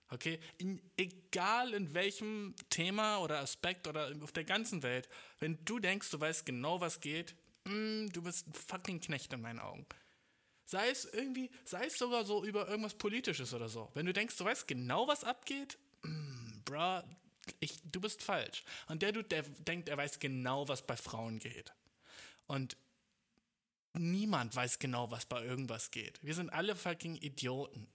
[0.10, 0.40] Okay?
[0.58, 5.08] In, egal in welchem Thema oder Aspekt oder auf der ganzen Welt,
[5.40, 7.36] wenn du denkst, du weißt genau, was geht,
[7.66, 9.86] mm, du bist ein fucking Knecht in meinen Augen.
[10.66, 13.90] Sei es irgendwie, sei es sogar so über irgendwas Politisches oder so.
[13.94, 17.02] Wenn du denkst, du weißt genau, was abgeht, mm, bruh,
[17.60, 18.64] ich, du bist falsch.
[18.88, 21.74] Und der du, der denkt, er weiß genau, was bei Frauen geht.
[22.48, 22.78] Und
[23.94, 26.24] niemand weiß genau, was bei irgendwas geht.
[26.24, 27.88] Wir sind alle fucking Idioten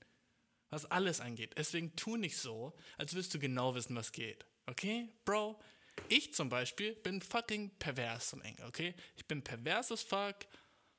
[0.71, 1.55] was alles angeht.
[1.57, 4.45] Deswegen tu nicht so, als würdest du genau wissen, was geht.
[4.67, 5.61] Okay, Bro?
[6.09, 8.95] Ich zum Beispiel bin fucking pervers zum Ende, okay?
[9.17, 10.37] Ich bin pervers as fuck.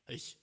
[0.08, 0.38] Ich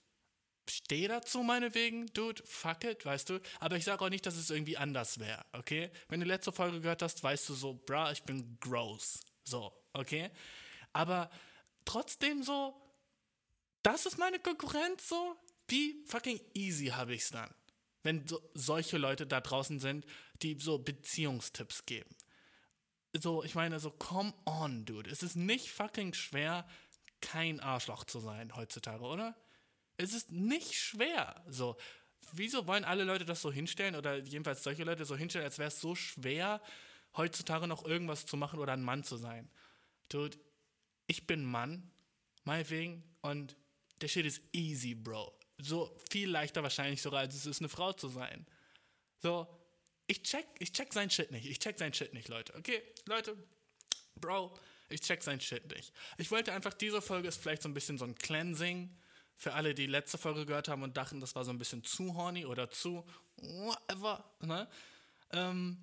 [0.69, 3.39] stehe dazu meinetwegen, dude, fuck it, weißt du?
[3.59, 5.91] Aber ich sage auch nicht, dass es irgendwie anders wäre, okay?
[6.07, 9.19] Wenn du letzte Folge gehört hast, weißt du so, bra, ich bin gross.
[9.43, 10.29] So, okay?
[10.93, 11.29] Aber
[11.85, 12.79] trotzdem so,
[13.81, 15.35] das ist meine Konkurrenz so?
[15.67, 17.53] Wie fucking easy habe ich's dann?
[18.03, 20.05] Wenn so, solche Leute da draußen sind,
[20.41, 22.15] die so Beziehungstipps geben.
[23.13, 25.09] So, ich meine, so, come on, dude.
[25.09, 26.67] Es ist nicht fucking schwer,
[27.21, 29.35] kein Arschloch zu sein heutzutage, oder?
[29.97, 31.43] Es ist nicht schwer.
[31.47, 31.77] So,
[32.33, 35.69] wieso wollen alle Leute das so hinstellen oder jedenfalls solche Leute so hinstellen, als wäre
[35.69, 36.61] es so schwer,
[37.15, 39.49] heutzutage noch irgendwas zu machen oder ein Mann zu sein?
[40.09, 40.37] Dude,
[41.07, 41.91] ich bin Mann,
[42.43, 43.55] meinetwegen, und
[44.01, 47.93] der Shit ist easy, Bro so viel leichter wahrscheinlich sogar, als es ist, eine Frau
[47.93, 48.45] zu sein.
[49.19, 49.47] So,
[50.07, 51.45] ich check, ich check sein Shit nicht.
[51.45, 52.53] Ich check sein Shit nicht, Leute.
[52.55, 53.37] Okay, Leute,
[54.15, 54.57] Bro,
[54.89, 55.93] ich check sein Shit nicht.
[56.17, 58.95] Ich wollte einfach, diese Folge ist vielleicht so ein bisschen so ein Cleansing
[59.35, 62.15] für alle, die letzte Folge gehört haben und dachten, das war so ein bisschen zu
[62.15, 63.05] horny oder zu
[63.37, 64.23] whatever.
[64.41, 64.67] Ne?
[65.31, 65.81] Ähm,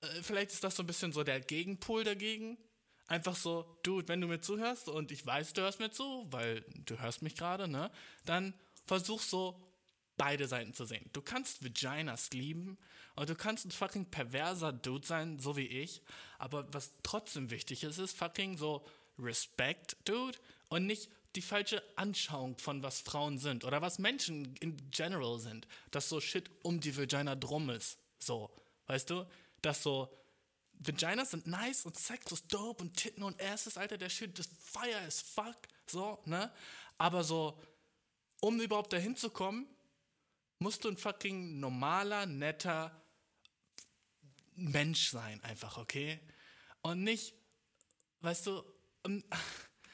[0.00, 2.58] äh, vielleicht ist das so ein bisschen so der Gegenpol dagegen.
[3.06, 6.64] Einfach so, Dude, wenn du mir zuhörst und ich weiß, du hörst mir zu, weil
[6.86, 7.90] du hörst mich gerade, ne?
[8.24, 8.54] Dann
[8.86, 9.60] versuch so
[10.16, 11.08] beide Seiten zu sehen.
[11.12, 12.78] Du kannst Vaginas lieben
[13.16, 16.02] und du kannst ein fucking perverser Dude sein, so wie ich.
[16.38, 18.86] Aber was trotzdem wichtig ist, ist fucking so
[19.18, 20.38] Respekt, Dude.
[20.68, 25.66] Und nicht die falsche Anschauung von was Frauen sind oder was Menschen in general sind.
[25.90, 27.98] Dass so Shit um die Vagina drum ist.
[28.18, 28.50] So,
[28.86, 29.26] weißt du?
[29.60, 30.08] Dass so
[30.78, 34.52] Vaginas sind nice und Sex ist dope und Titten und Asses, Alter, der Shit ist
[34.58, 35.56] fire as fuck.
[35.86, 36.50] So, ne?
[36.98, 37.58] Aber so
[38.42, 39.66] um überhaupt dahin zu kommen,
[40.58, 42.90] musst du ein fucking normaler, netter
[44.56, 46.20] Mensch sein, einfach, okay?
[46.82, 47.34] Und nicht,
[48.20, 48.64] weißt du,
[49.04, 49.22] um,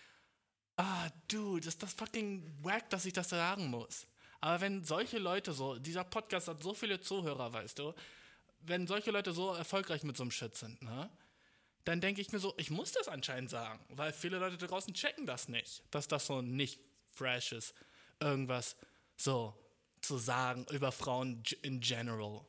[0.77, 4.07] ah, dude, ist das fucking wack, dass ich das sagen muss.
[4.41, 7.93] Aber wenn solche Leute so, dieser Podcast hat so viele Zuhörer, weißt du,
[8.61, 11.11] wenn solche Leute so erfolgreich mit so einem Shit sind, ne?
[11.85, 15.27] Dann denke ich mir so, ich muss das anscheinend sagen, weil viele Leute draußen checken
[15.27, 16.81] das nicht, dass das so nicht
[17.15, 17.75] fresh ist
[18.21, 18.77] irgendwas
[19.17, 19.55] so
[20.01, 22.45] zu sagen über Frauen in general.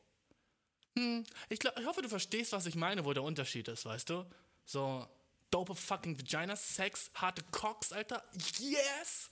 [0.96, 4.10] Hm, ich, glaub, ich hoffe, du verstehst, was ich meine, wo der Unterschied ist, weißt
[4.10, 4.24] du?
[4.64, 5.06] So,
[5.50, 8.22] dope fucking Vagina, Sex, harte Cocks, Alter,
[8.58, 9.30] yes!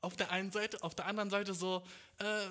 [0.00, 1.84] Auf der einen Seite, auf der anderen Seite so,
[2.18, 2.46] äh,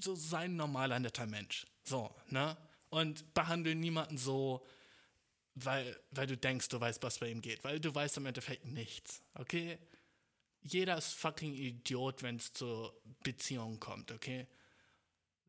[0.00, 1.66] so sein normaler, netter Mensch.
[1.84, 2.56] So, ne?
[2.90, 4.66] Und behandeln niemanden so,
[5.54, 7.62] weil, weil du denkst, du weißt, was bei ihm geht.
[7.64, 9.78] Weil du weißt im Endeffekt nichts, okay?
[10.64, 14.46] Jeder ist fucking Idiot, wenn es zur Beziehung kommt, okay?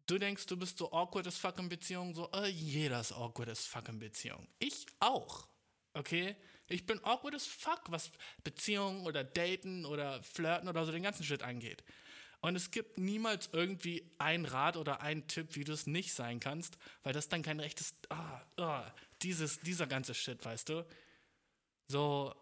[0.06, 3.50] Du denkst, du bist so awkward as fuck in Beziehung, so, äh, jeder ist awkward
[3.50, 4.48] as fuck in Beziehung.
[4.60, 5.48] Ich auch,
[5.94, 6.36] okay?
[6.68, 8.12] Ich bin awkward as fuck, was
[8.44, 11.84] Beziehungen oder Daten oder Flirten oder so den ganzen Shit angeht.
[12.42, 16.40] Und es gibt niemals irgendwie einen Rat oder einen Tipp, wie du es nicht sein
[16.40, 20.86] kannst, weil das dann kein rechtes, ah, ah, dieses, dieser ganze Shit, weißt du?
[21.88, 22.36] So,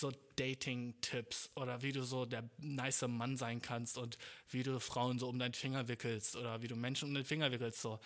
[0.00, 5.18] so Dating-Tipps oder wie du so der nice Mann sein kannst und wie du Frauen
[5.18, 8.00] so um deinen Finger wickelst oder wie du Menschen um den Finger wickelst, so.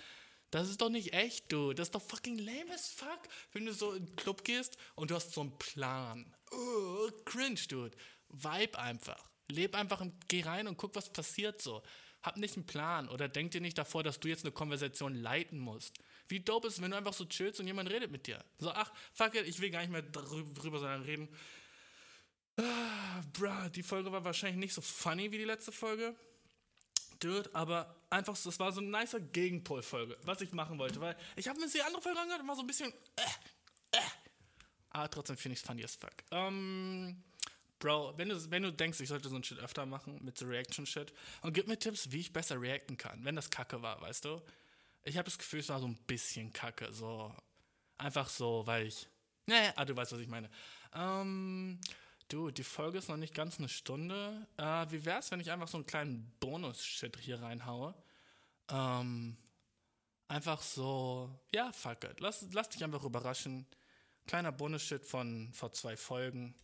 [0.51, 1.73] Das ist doch nicht echt, du.
[1.73, 3.23] Das ist doch fucking lame as fuck,
[3.53, 6.33] wenn du so in den Club gehst und du hast so einen Plan.
[6.53, 7.97] Uh, cringe, dude.
[8.29, 9.29] Vibe einfach.
[9.49, 11.83] Leb einfach und geh rein und guck, was passiert so.
[12.23, 15.59] Hab nicht einen Plan oder denk dir nicht davor, dass du jetzt eine Konversation leiten
[15.59, 15.99] musst.
[16.29, 18.43] Wie dope ist wenn du einfach so chillst und jemand redet mit dir.
[18.59, 21.29] So, ach, fuck it, ich will gar nicht mehr drüber, sondern reden.
[22.57, 26.15] Ah, bruh, die Folge war wahrscheinlich nicht so funny wie die letzte Folge.
[27.19, 31.49] Dude, aber einfach, das war so eine nicer Gegenpol-Folge, was ich machen wollte, weil ich
[31.49, 32.93] habe mir die andere Folge angehört und war so ein bisschen.
[33.17, 34.01] Äh, äh.
[34.91, 36.15] Aber trotzdem finde ich es funny as fuck.
[36.31, 37.23] Ähm.
[37.81, 40.47] Bro, wenn du, wenn du denkst, ich sollte so ein Shit öfter machen mit so
[40.47, 44.25] Reaction-Shit und gib mir Tipps, wie ich besser reacten kann, wenn das kacke war, weißt
[44.25, 44.41] du?
[45.03, 47.35] Ich habe das Gefühl, es war so ein bisschen kacke, so
[47.99, 49.07] einfach so, weil ich.
[49.47, 50.49] Nee, ah, du weißt, was ich meine.
[50.95, 51.79] Ähm,
[52.29, 54.47] du, die Folge ist noch nicht ganz eine Stunde.
[54.57, 57.95] Äh, wie wär's, wenn ich einfach so einen kleinen Bonus-Shit hier reinhaue?
[58.69, 59.37] Ähm,
[60.29, 62.21] einfach so, ja, fuck it.
[62.21, 63.67] Lass, lass dich einfach überraschen.
[64.27, 66.55] Kleiner Bonus-Shit von vor zwei Folgen.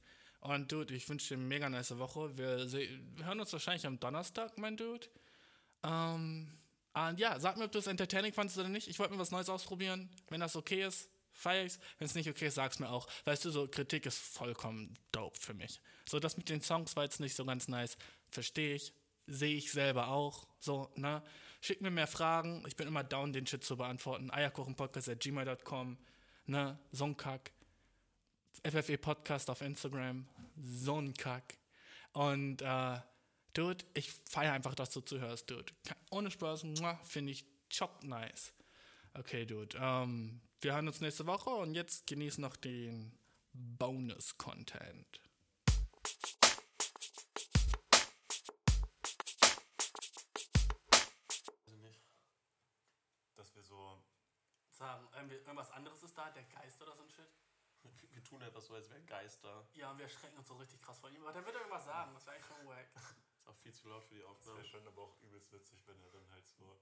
[0.41, 2.37] Und Dude, ich wünsche dir eine mega nice Woche.
[2.39, 5.07] Wir, wir, hören uns wahrscheinlich am Donnerstag, mein Dude.
[5.83, 6.59] Ähm,
[6.95, 8.89] und ja, sag mir, ob du es entertaining fandest oder nicht.
[8.89, 10.09] Ich wollte mir was Neues ausprobieren.
[10.29, 11.79] Wenn das okay ist, feier ich's.
[11.99, 13.09] Wenn es nicht okay ist, sag's mir auch.
[13.25, 15.81] Weißt du, so Kritik ist vollkommen dope für mich.
[16.09, 17.97] So, das mit den Songs war jetzt nicht so ganz nice.
[18.31, 18.93] Verstehe ich.
[19.27, 20.47] Sehe ich selber auch.
[20.59, 21.23] So, ne?
[21.61, 22.65] Schick mir mehr Fragen.
[22.67, 24.31] Ich bin immer down, den Shit zu beantworten.
[24.31, 25.99] Eierkuchenpodcast.gmail.com.
[26.47, 26.79] Ne?
[26.91, 27.53] So ein Kack.
[28.69, 30.27] FFE Podcast auf Instagram.
[30.57, 31.59] So ein Kack.
[32.13, 32.99] Und, äh,
[33.53, 35.73] Dude, ich feiere einfach, dass du zuhörst, Dude.
[36.11, 36.65] Ohne Spaß,
[37.05, 38.53] finde ich chock nice.
[39.13, 39.77] Okay, Dude.
[39.79, 43.19] Ähm, wir hören uns nächste Woche und jetzt genieß noch den
[43.53, 45.21] Bonus-Content.
[53.37, 54.03] Dass wir so
[54.71, 57.27] sagen, irgendwas anderes ist da, der Geist oder so ein Shit.
[58.13, 59.67] Wir tun etwas so, als wären Geister.
[59.75, 61.23] Ja, und wir erschrecken uns so richtig krass vor ihm.
[61.23, 62.91] Aber der wird irgendwas sagen, das wäre eigentlich schon wack.
[63.39, 64.59] Ist auch viel zu laut für die Aufnahme.
[64.59, 66.81] Das wäre schon aber auch übelst witzig, wenn er dann halt so,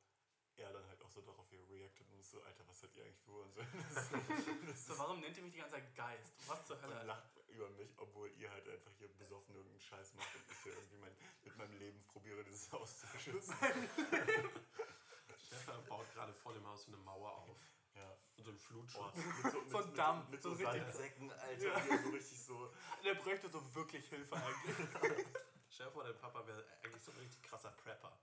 [0.58, 3.30] er dann halt auch so darauf reactet und so, Alter, was hat ihr eigentlich für
[3.32, 3.50] Uhren?
[4.74, 6.34] so, warum nennt ihr mich die ganze Zeit Geist?
[6.46, 7.00] Was zur Hölle?
[7.00, 10.58] Und lacht über mich, obwohl ihr halt einfach hier besoffen irgendeinen Scheiß macht und ich
[10.62, 13.54] hier irgendwie mein, mit meinem Leben probiere, dieses Haus zu beschützen.
[15.46, 17.58] Stefan baut gerade vor dem Haus eine Mauer auf.
[17.94, 18.16] Ja.
[18.36, 19.16] Und so ein Flutschutz.
[19.16, 21.80] Mit so, So ein Damm, Mit so so, richtig- Sandsäcken, Alter.
[21.82, 22.72] Hier so richtig so.
[23.04, 24.76] Der bräuchte so wirklich Hilfe eigentlich.
[25.70, 28.18] Stell dir vor, dein Papa wäre eigentlich so ein richtig krasser Prepper.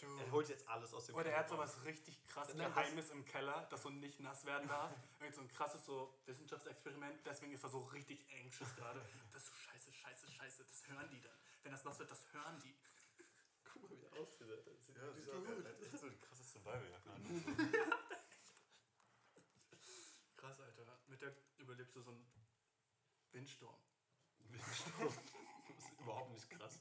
[0.00, 0.16] Er, Du.
[0.18, 3.24] er holt jetzt alles aus dem Oder er hat Keller sowas richtig krasses Geheimnis im
[3.24, 4.92] Keller, das so nicht nass werden darf.
[5.20, 9.00] Irgend so ein krasses so Wissenschaftsexperiment, deswegen ist er so richtig anxious gerade.
[9.32, 11.32] Das ist so scheiße, scheiße, scheiße, das hören die dann.
[11.64, 12.76] Wenn das nass wird, das hören die.
[13.64, 14.42] Guck mal, wie er aussieht.
[14.48, 14.70] Alter.
[14.70, 17.24] Das Ja, das ist, so- auch- das ist so die krasse Survival-Jacke an.
[20.36, 20.98] Krass, Alter.
[21.08, 22.24] Mit der überlebst du so einen
[23.32, 23.76] Windsturm.
[24.38, 25.12] Windsturm.
[25.68, 26.80] Das ist überhaupt nicht krass.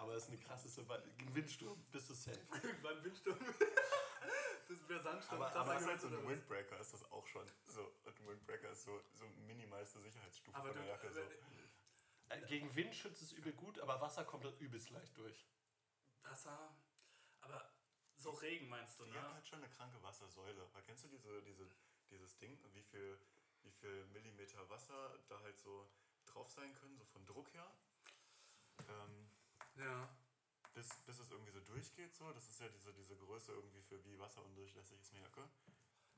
[0.00, 1.02] Aber es ist eine krasse Survival.
[1.18, 2.40] Ein Windsturm, bist du safe.
[2.62, 3.38] Irgendwann Windsturm.
[4.68, 5.42] das wäre Sandsturm.
[5.42, 6.26] Aber, aber das ist halt so ein?
[6.26, 7.46] Windbreaker, ist das auch schon.
[7.66, 11.12] So, und ein Windbreaker ist so, so minimalste Sicherheitsstufe Aber von der Jacke.
[11.12, 11.20] So.
[12.30, 15.46] Äh, Gegen Wind schützt es übel gut, aber Wasser kommt da übelst leicht durch.
[16.22, 16.74] Wasser.
[17.42, 17.70] Aber
[18.16, 19.16] so Regen meinst du, Die ne?
[19.16, 20.62] Jacke hat schon eine kranke Wassersäule.
[20.62, 21.68] Aber kennst du diese, diese,
[22.08, 23.20] dieses Ding, wie viel,
[23.60, 25.90] wie viel Millimeter Wasser da halt so
[26.24, 27.70] drauf sein können, so von Druck her?
[28.88, 29.29] Ähm,
[29.80, 30.08] Ja.
[30.74, 32.32] bis, bis es irgendwie so durchgeht, so.
[32.32, 35.48] Das ist ja diese, diese Größe irgendwie für wie wasserundurchlässig ist eine Jacke.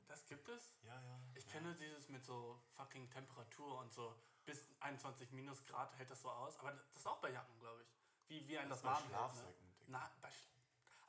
[0.07, 0.73] Das gibt es?
[0.83, 1.19] Ja, ja.
[1.33, 1.51] Ich ja.
[1.51, 6.59] kenne dieses mit so fucking Temperatur und so bis 21 Minusgrad hält das so aus.
[6.59, 7.87] Aber das ist auch bei Jacken, glaube ich.
[8.27, 9.11] Wie, wie ein das, bei warm hält.
[9.11, 9.17] Ne?
[9.17, 9.73] Schlafsäcken.
[9.87, 10.52] Na, bei Sch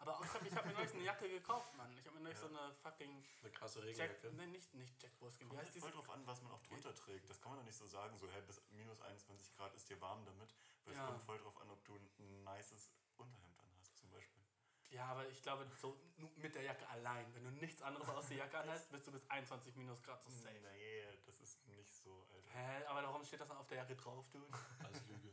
[0.08, 1.90] aber auch, ich habe mir neulich eine Jacke gekauft, Mann.
[1.98, 4.32] Ich habe mir neulich so eine fucking Eine krasse Jack, Regenjacke.
[4.36, 5.48] nein, nicht, nicht Jack Wolfskin.
[5.48, 7.28] Kommt halt voll drauf an, was man auch drunter trägt.
[7.30, 10.00] Das kann man doch nicht so sagen, so, hey, bis minus 21 Grad ist dir
[10.00, 10.54] warm damit.
[10.84, 11.00] Weil Ja.
[11.00, 14.42] es kommt voll drauf an, ob du ein nices Unterhemd an hast, zum Beispiel.
[14.90, 15.98] Ja, aber ich glaube, so
[16.36, 19.28] mit der Jacke allein, wenn du nichts anderes aus der Jacke anhast, bist du bis
[19.30, 20.60] 21 Minusgrad so safe.
[20.60, 22.50] Nee, das ist nicht so, Alter.
[22.52, 24.46] Hä, aber warum steht das dann auf der Jacke drauf, dude?
[24.84, 25.32] Alles Lüge.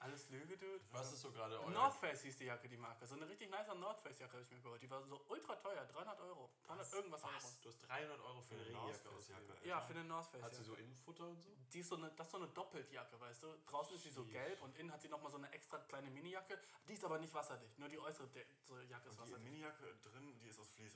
[0.00, 0.80] Alles Lüge, dude?
[0.92, 1.70] Was ist so gerade euer...
[1.70, 3.06] North Face hieß die Jacke, die Marke.
[3.06, 4.80] So eine richtig nice North Face Jacke habe ich mir geholt.
[4.80, 6.50] Die war so ultra teuer, 300 Euro.
[6.66, 7.34] 300 irgendwas Euro.
[7.34, 7.60] Was?
[7.60, 9.68] Du hast 300 Euro für eine Regenjacke North Face Jacke, ausgegeben.
[9.68, 11.50] Ja, für eine North Face Hat sie so Innenfutter und so?
[11.72, 13.46] Die ist so eine, das ist so eine Doppeltjacke, weißt du?
[13.66, 16.58] Draußen ist sie so gelb und innen hat sie nochmal so eine extra kleine Minijacke.
[16.88, 17.78] Die ist aber nicht wasserdicht.
[17.78, 19.44] Nur die äußere De so Jacke ist Die wasserdicht.
[19.44, 20.89] Minijacke drin, die ist aus Vlies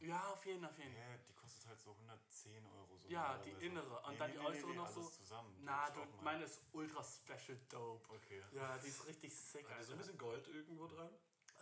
[0.00, 0.92] Ja, auf jeden, auf jeden.
[0.92, 2.96] Hä, die kostet halt so 110 Euro.
[2.98, 4.00] So Ja, die innere.
[4.02, 5.02] Und Nee, dann nee, die nee, äußere nee, noch so.
[5.02, 5.56] zusammen.
[5.62, 8.12] Na, du, meine ist ultra special dope.
[8.14, 8.42] Okay.
[8.52, 11.10] Ja, die ist richtig sick, Hat die so ein bisschen Gold irgendwo dran?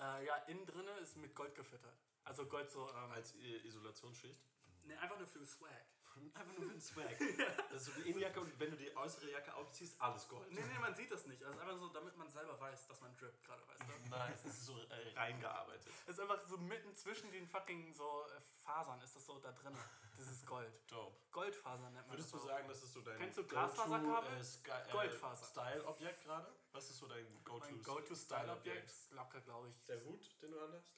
[0.01, 1.97] Äh, ja, innen drinne ist mit Gold gefüttert.
[2.25, 4.41] Also Gold so, ähm, Als Isolationsschicht?
[4.85, 5.87] ne, einfach nur für Swag.
[6.35, 7.17] Einfach nur für den Swag.
[7.71, 10.51] Das ist so die Innenjacke und wenn du die äußere Jacke aufziehst, alles Gold.
[10.53, 11.43] Nee, nee, man sieht das nicht.
[11.43, 14.11] Also einfach so, damit man selber weiß, dass man drippt gerade, weißt du?
[14.11, 15.93] Nice, das ist so äh, reingearbeitet.
[16.07, 19.53] Es ist einfach so mitten zwischen den fucking so äh, Fasern ist das so da
[19.53, 19.77] drin.
[20.17, 20.73] Dieses Gold.
[20.89, 21.17] Dope.
[21.33, 22.43] Goldfasern nennt man Würdest du das.
[22.43, 22.49] so.
[22.49, 24.31] sagen, das ist so dein Kennst du Glasfaserkabel?
[24.31, 25.47] Äh, äh, Goldfaser.
[25.47, 26.55] Style-Objekt gerade?
[26.73, 29.85] Was ist so dein Go-to Go-To-Style-Objekt ist locker, glaube ich.
[29.87, 30.95] Der Hut, den du anhast?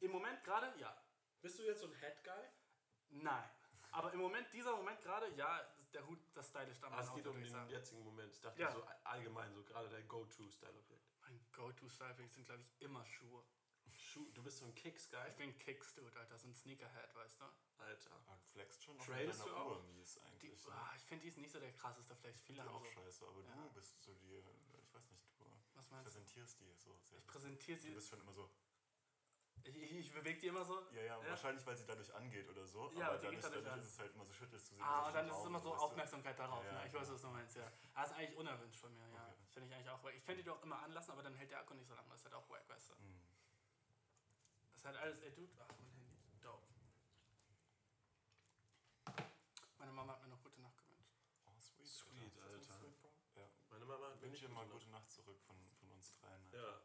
[0.00, 0.96] Im Moment gerade, ja.
[1.42, 2.44] Bist du jetzt so ein Head-Guy?
[3.10, 3.50] Nein.
[3.90, 7.26] Aber im Moment, dieser Moment gerade, ja, der Hut, das stylisch am Ah, es geht
[7.26, 7.70] um den sagen.
[7.70, 8.32] jetzigen Moment.
[8.34, 8.70] Ich dachte Ja.
[8.70, 11.08] so allgemein, so gerade dein Go-to-Style-Objekt.
[11.22, 13.44] Mein Go-To-Style sind, glaube ich, immer Schuhe.
[13.90, 15.30] Schuh, du bist so ein Kicks-Guy?
[15.30, 17.44] Ich bin Kicks-Dude, Alter, so ein Sneakerhead, weißt du?
[17.78, 18.10] Alter.
[18.26, 19.70] Du flexst schon mit du auch?
[19.70, 20.66] Uhr mies Die, eigentlich.
[20.66, 20.72] ne?
[20.74, 22.40] ah, ich finde, die ist nicht so der krasseste Flex.
[22.42, 22.90] Viele Die haben auch so.
[22.92, 23.54] scheiße, aber Ja.
[23.54, 26.20] du bist so die, ich weiß nicht, du Was meinst du?
[26.20, 27.18] präsentierst die so sehr.
[27.18, 27.90] Ich präsentiere Du sie.
[27.92, 28.50] bist schon immer so,
[29.64, 30.80] Ich, ich, bewege die immer so.
[30.92, 32.90] ja, ja, wahrscheinlich, weil sie dadurch angeht oder so.
[32.94, 34.80] Ja, aber geht dadurch, dadurch ist es halt immer so, schüttelst du sie.
[34.82, 35.74] Ah, und dann ist es immer so?
[35.74, 36.64] Aufmerksamkeit darauf.
[36.64, 36.86] Ja, ne?
[36.86, 37.70] Ich ja, weiß, was du meinst, ja.
[37.94, 39.24] Ah, ist eigentlich unerwünscht von mir, ja.
[39.24, 39.34] Okay.
[39.40, 40.14] Das finde ich eigentlich auch wack.
[40.14, 42.08] Ich könnte die doch immer anlassen, aber dann hält der Akku nicht so lange.
[42.08, 42.94] Das ist halt auch wack, weißt du.
[42.94, 43.20] Hm.
[44.72, 45.52] Das ist halt alles, ey, Dude.
[45.60, 46.16] Ach, mein Handy.
[46.40, 46.66] Dope.
[49.78, 51.14] Meine Mama hat mir noch gute Nacht gewünscht.
[51.46, 52.74] Oh, sweet, Sweet, Alter.
[52.74, 53.10] Alter.
[53.36, 53.48] Ja.
[53.70, 56.42] Meine Mama hat Wünsche dir mal gute gute Nacht zurück von, von uns dreien.
[56.52, 56.58] Alter.
[56.58, 56.82] Ja.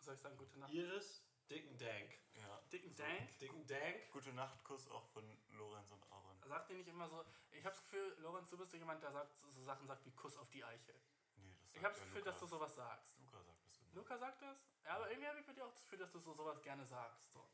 [0.00, 0.72] Soll ich sagen, gute Nacht?
[0.72, 2.18] Iris, Dicken Dank.
[2.34, 2.60] ja.
[2.72, 3.38] Dicken Dank.
[3.38, 4.10] Dicken Dank.
[4.12, 6.36] Gute Nacht, Kuss auch von Lorenz und Aaron.
[6.46, 9.12] Sagt ihr nicht immer so, ich habe das Gefühl, Lorenz, du bist so jemand, der
[9.12, 10.94] sagt, so Sachen sagt wie Kuss auf die Eichel.
[11.36, 12.30] Nee, das Ich habe das ja Gefühl, Luca.
[12.30, 13.18] dass du sowas sagst.
[13.20, 13.94] Luca sagt das immer.
[13.94, 14.58] Luca sagt das?
[14.84, 16.84] Ja, aber irgendwie habe ich bei dir auch das Gefühl, dass du so sowas gerne
[16.86, 17.30] sagst.
[17.32, 17.46] So.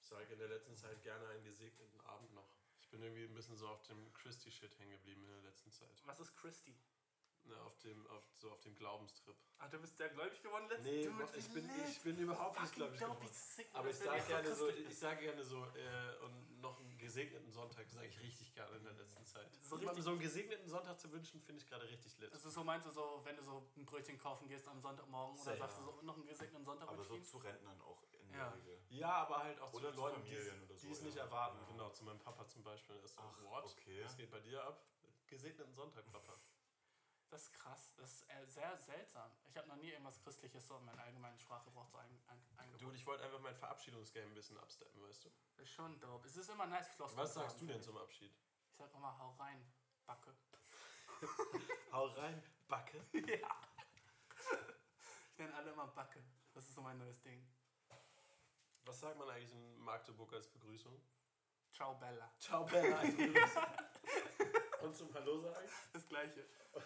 [0.00, 2.48] Ich sage in der letzten Zeit gerne einen gesegneten Abend noch.
[2.80, 6.02] Ich bin irgendwie ein bisschen so auf dem Christy-Shit hängen geblieben in der letzten Zeit.
[6.06, 6.76] Was ist Christy?
[7.44, 9.34] Ne, auf dem, auf, so auf dem Glaubenstrip.
[9.58, 10.86] Ach, du bist sehr gläubig geworden letztens?
[10.90, 11.88] Nee, Dude, ich bin, lit.
[11.88, 13.28] ich bin überhaupt nicht gläubig geworden.
[13.32, 16.96] sick, Aber ich das sage gerne so, ich sage gerne so, äh, und noch einen
[16.98, 19.48] gesegneten Sonntag sage ich richtig gerne in der letzten Zeit.
[19.62, 22.32] So richtig- so einen gesegneten Sonntag zu wünschen, finde ich gerade richtig lit.
[22.32, 25.44] Also so meinst du so, wenn du so ein Brötchen kaufen gehst am Sonntagmorgen oder
[25.44, 25.84] Sehr, sagst ja.
[25.86, 28.50] du so noch einen gesegneten Sonntag Aber so zu Rentnern auch in Ja.
[28.50, 28.78] der Regel.
[28.90, 31.04] Ja, aber halt auch Oder zu Leuten, die Familien oder so, die es ja.
[31.06, 31.58] nicht erwarten.
[31.62, 31.66] Ja.
[31.72, 32.96] Genau, zu meinem Papa zum Beispiel.
[32.96, 33.64] Er ist so, Ach, what?
[33.64, 34.04] okay.
[34.04, 34.84] Was geht bei dir ab?
[35.26, 36.34] Gesegneten Sonntag, Papa.
[37.30, 39.30] Das ist krass, das ist äh, sehr seltsam.
[39.46, 42.56] Ich habe noch nie irgendwas Christliches so in meinen allgemeinen Sprachgebrauch so ein, ein, Du,
[42.58, 42.82] eingebaut.
[42.88, 45.30] und ich wollte einfach mein Verabschiedungsgame ein bisschen absteppen, weißt du?
[45.56, 46.26] Das ist schon dope.
[46.26, 48.32] Es ist immer nice, Floskeln Was sagst haben, du denn zum Abschied?
[48.32, 49.64] Ich Ich sag immer, hau rein,
[50.06, 50.34] Backe.
[51.92, 53.04] Hau rein, Backe.
[53.12, 53.48] ja.
[55.32, 56.24] Ich nenne alle immer Backe.
[56.52, 57.46] Das ist so mein neues Ding.
[58.84, 61.00] Was sagt man eigentlich in Magdeburg als Begrüßung?
[61.72, 62.30] Ciao, Bella.
[62.38, 63.62] Ciao, Bella als Begrüßung.
[64.82, 65.68] Und zum Hallo sagen?
[65.92, 66.46] Das Gleiche.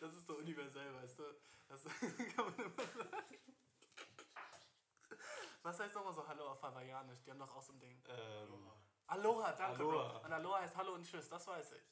[0.00, 1.24] Das ist so universell, weißt du?
[1.66, 1.82] Das
[2.36, 3.38] kann man immer sagen.
[5.62, 7.22] Was heißt nochmal so Hallo auf Hawaiianisch?
[7.22, 8.04] Die haben doch auch so ein Ding.
[8.08, 8.70] Ähm,
[9.06, 10.18] Aloha, danke, Aloha.
[10.18, 10.26] Bro.
[10.26, 11.82] Und Aloha heißt Hallo und Tschüss, das weiß ich.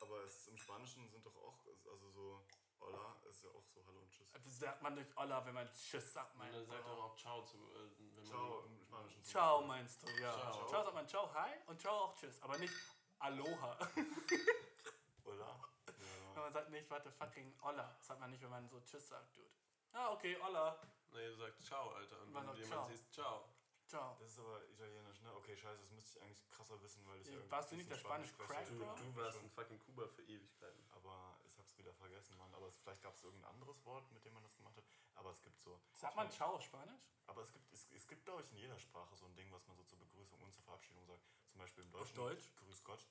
[0.00, 2.46] Aber es, im Spanischen sind doch auch, also so,
[2.80, 4.28] Hola ist ja auch so Hallo und Tschüss.
[4.32, 7.42] Das sagt man durch Olla, wenn man Tschüss sagt, und mein dann sagt auch Ciao
[7.44, 7.56] zu.
[7.56, 9.22] Äh, wenn Ciao Man, im Spanischen.
[9.24, 10.32] Ciao meinst du, ja.
[10.32, 10.66] Ciao.
[10.68, 10.82] Ciao.
[10.84, 12.72] sagt man Ciao, Hi und Ciao auch Tschüss, aber nicht
[13.18, 13.78] Aloha.
[15.24, 16.40] Wenn Ja.
[16.44, 17.94] man sagt nicht, warte, fucking Olla.
[17.98, 19.50] Das sagt man nicht, wenn man so Tschüss sagt, Dude.
[19.92, 20.80] Ah, okay, Olla.
[21.10, 22.20] nee, du sagst Ciao, Alter.
[22.22, 22.96] Und Man wenn du sagt jemanden Ciao.
[22.96, 23.48] siehst, Ciao.
[23.88, 24.16] Ciao.
[24.20, 25.34] Das ist aber italienisch, ne?
[25.34, 27.90] Okay, scheiße, das müsste ich eigentlich krasser wissen, weil ich Ja, irgendwie warst du nicht
[27.90, 28.52] der Spanisch spreche.
[28.52, 28.94] Crack, Du, Bro?
[28.96, 30.84] du warst in fucking Kuba für Ewigkeiten.
[30.92, 32.47] Aber ich hab's wieder vergessen, Mann.
[32.58, 34.84] Aber es, vielleicht gab es irgendein anderes Wort, mit dem man das gemacht hat.
[35.14, 35.80] Aber es gibt so.
[35.92, 37.08] Sagt man Ciao auf Spanisch?
[37.28, 39.64] Aber es gibt, es, es gibt glaube ich, in jeder Sprache so ein Ding, was
[39.68, 41.22] man so zur Begrüßung und zur Verabschiedung sagt.
[41.50, 42.16] Zum Beispiel im Deutschen.
[42.16, 42.52] Deutsch?
[42.56, 43.06] Grüß Gott.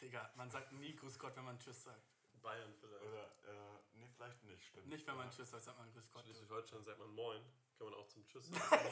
[0.00, 2.02] Digga, man sagt nie Grüß Gott, wenn man Tschüss sagt.
[2.40, 3.04] Bayern vielleicht.
[3.04, 4.86] Oder, äh, nee, vielleicht nicht, stimmt.
[4.88, 5.30] Nicht, wenn man.
[5.30, 6.24] Tschüss sagt, sagt man Grüß Gott.
[6.24, 7.42] Schleswig-Holstein sagt man Moin.
[7.78, 8.88] Kann man auch zum Tschüss sagen.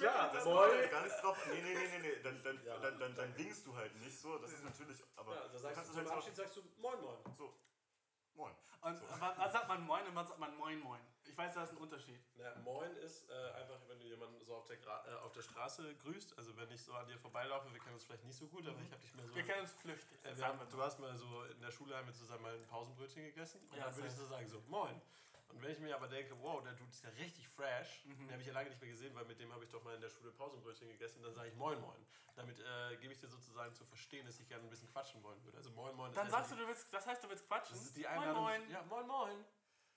[0.00, 0.90] Ja, das Moin.
[0.90, 1.36] Gar nicht drauf.
[1.52, 2.22] Nee, nee, nee, nee, nee.
[2.22, 4.38] Dann, dann, dann, dann, dann winkst du halt nicht so.
[4.38, 5.02] Das ist natürlich.
[5.16, 7.18] Aber Ja, da du sagst kannst du zum halt Abschied sagst du Moin Moin.
[7.34, 7.54] so.
[8.34, 8.52] moin.
[8.82, 11.00] Und was, was sagt man Moin und was sagt man Moin Moin?
[11.24, 12.20] Ich weiß, da ist ein Unterschied.
[12.36, 15.42] Ja, moin ist äh, einfach, wenn du jemanden so auf der, Gra äh, auf der
[15.42, 16.38] Straße grüßt.
[16.38, 18.80] Also wenn ich so an dir vorbeilaufe, wir kennen uns vielleicht nicht so gut, aber
[18.80, 19.34] ich habe dich mehr so...
[19.34, 20.24] Wir kennen uns flüchtig.
[20.24, 22.66] Äh, wir haben, du hast mal so in der Schule haben wir zusammen mal ein
[22.66, 25.00] Pausenbrötchen gegessen und Ja, dann würde ich so sagen so moin.
[25.48, 28.40] Und wenn ich mir aber denke, wow, der Dude ist ja richtig fresh, den habe
[28.40, 30.10] ich ja lange nicht mehr gesehen, weil mit dem habe ich doch mal in der
[30.10, 32.06] Schule Pausenbrötchen gegessen, dann sage ich moin moin.
[32.36, 35.42] Damit äh, gebe ich dir sozusagen zu verstehen, dass ich gerne ein bisschen quatschen wollen
[35.44, 35.56] würde.
[35.56, 36.12] Also moin moin.
[36.12, 37.76] Dann ist sagst du, du willst, das heißt, du willst quatschen.
[37.76, 38.42] das ist die Moin Einladung.
[38.44, 38.70] Moin.
[38.70, 39.44] Ja, moin moin.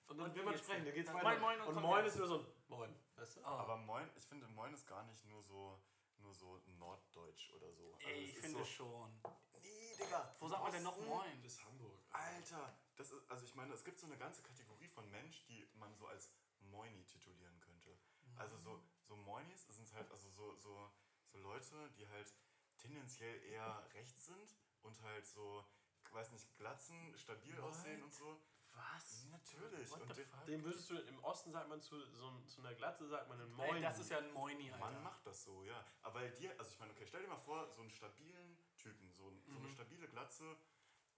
[0.08, 1.38] Und dann Und will wie man sprechen, dann geht's Dann weiter.
[1.38, 3.40] moin, moin und und moin ist nur so ein moin, weißt du?
[3.42, 3.46] Oh.
[3.46, 5.80] Aber moin, ich finde, moin ist gar nicht nur so,
[6.18, 7.94] nur so norddeutsch oder so.
[7.94, 9.20] Also Ey, es ich finde so, schon.
[9.62, 10.34] Nee, Digga.
[10.40, 10.98] Wo sagt man denn noch?
[10.98, 11.42] Moin?
[11.42, 11.98] Das ist Hamburg.
[12.10, 15.68] Alter, das ist, also ich meine, es gibt so eine ganze Kategorie von Mensch, die
[15.74, 17.98] man so als Moini titulieren könnte.
[18.36, 20.90] Also so, so Moinis sind halt, also so, so,
[21.24, 22.34] so Leute, die halt
[22.78, 25.64] tendenziell eher rechts sind und halt so,
[26.04, 28.40] ich weiß nicht, glatzen, stabil aussehen und so.
[28.74, 29.24] Was?
[29.30, 29.90] Natürlich.
[29.90, 30.48] What Und?
[30.48, 33.52] Dem würdest du, im Osten sagt man zu, so, zu einer Glatze, sagt man einen
[33.52, 33.76] Moin.
[33.76, 34.84] Ey, das ist ja ein Moini, Alter.
[34.84, 35.84] Man macht das so, ja.
[36.00, 39.12] Aber weil dir, also ich meine, okay, stell dir mal vor, so einen stabilen Typen,
[39.12, 39.58] so, so Mhm.
[39.58, 40.56] eine stabile Glatze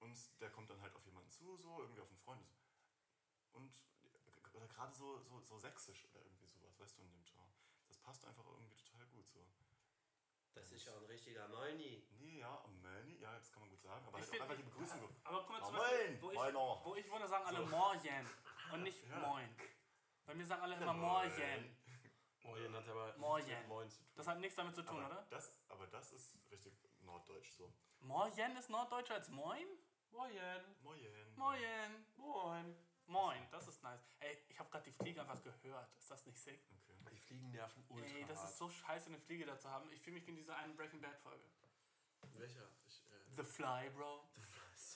[0.01, 2.45] und der kommt dann halt auf jemanden zu, so irgendwie auf einen Freund.
[3.55, 3.73] Und
[4.53, 7.51] oder gerade so, so, so sächsisch oder irgendwie sowas, weißt du, in dem Genre.
[7.89, 9.45] Das passt einfach irgendwie total gut so.
[10.55, 12.07] Das ist ja ein richtiger Moini.
[12.19, 15.01] Nee, ja, Melanie, ja, das kann man gut sagen, aber Ich halt einfach die Begrüßung
[15.01, 15.09] so.
[15.25, 18.31] Aber guck mal, zum Beispiel, moin, wo ich, wo ich wohne, sagen alle Morgen
[18.73, 19.19] und nicht Ja.
[19.19, 19.57] Moin.
[20.27, 21.77] Bei mir sagen alle immer Morgen.
[22.45, 23.47] Moin hat aber Moin.
[23.47, 24.13] mit Moin zu tun.
[24.15, 25.27] Das hat nichts damit zu tun, Aber oder?
[25.31, 27.73] das, aber das ist richtig norddeutsch so.
[28.01, 29.67] Morgen ist norddeutscher als Moin?
[30.11, 30.33] Moin.
[30.83, 31.01] Moin.
[31.37, 32.07] Moin.
[32.17, 32.77] Moin.
[33.07, 34.01] Moin, das ist nice.
[34.21, 35.89] Ey, ich habe gerade die Fliege einfach gehört.
[35.99, 36.61] Ist das nicht sick?
[37.03, 37.11] Okay.
[37.13, 38.51] Die Fliegen nerven ultra Ey, das hart.
[38.51, 39.91] ist so scheiße, eine Fliege da zu haben.
[39.93, 41.45] Ich fühle mich wie in dieser einen Breaking Bad Folge.
[42.35, 42.69] Welcher?
[42.87, 44.25] Ich, äh, The Fly, Bro.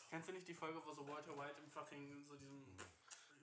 [0.09, 2.65] Kennst du nicht die Folge, wo so Walter White im fucking so diesem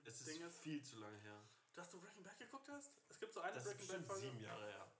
[0.04, 0.58] es ist Ding ist?
[0.60, 1.40] viel zu lange her.
[1.74, 2.90] Dass du Breaking Bad geguckt hast?
[3.08, 4.20] Es gibt so eine Das Breaking Bad Folge.
[4.22, 4.92] sieben Jahre her.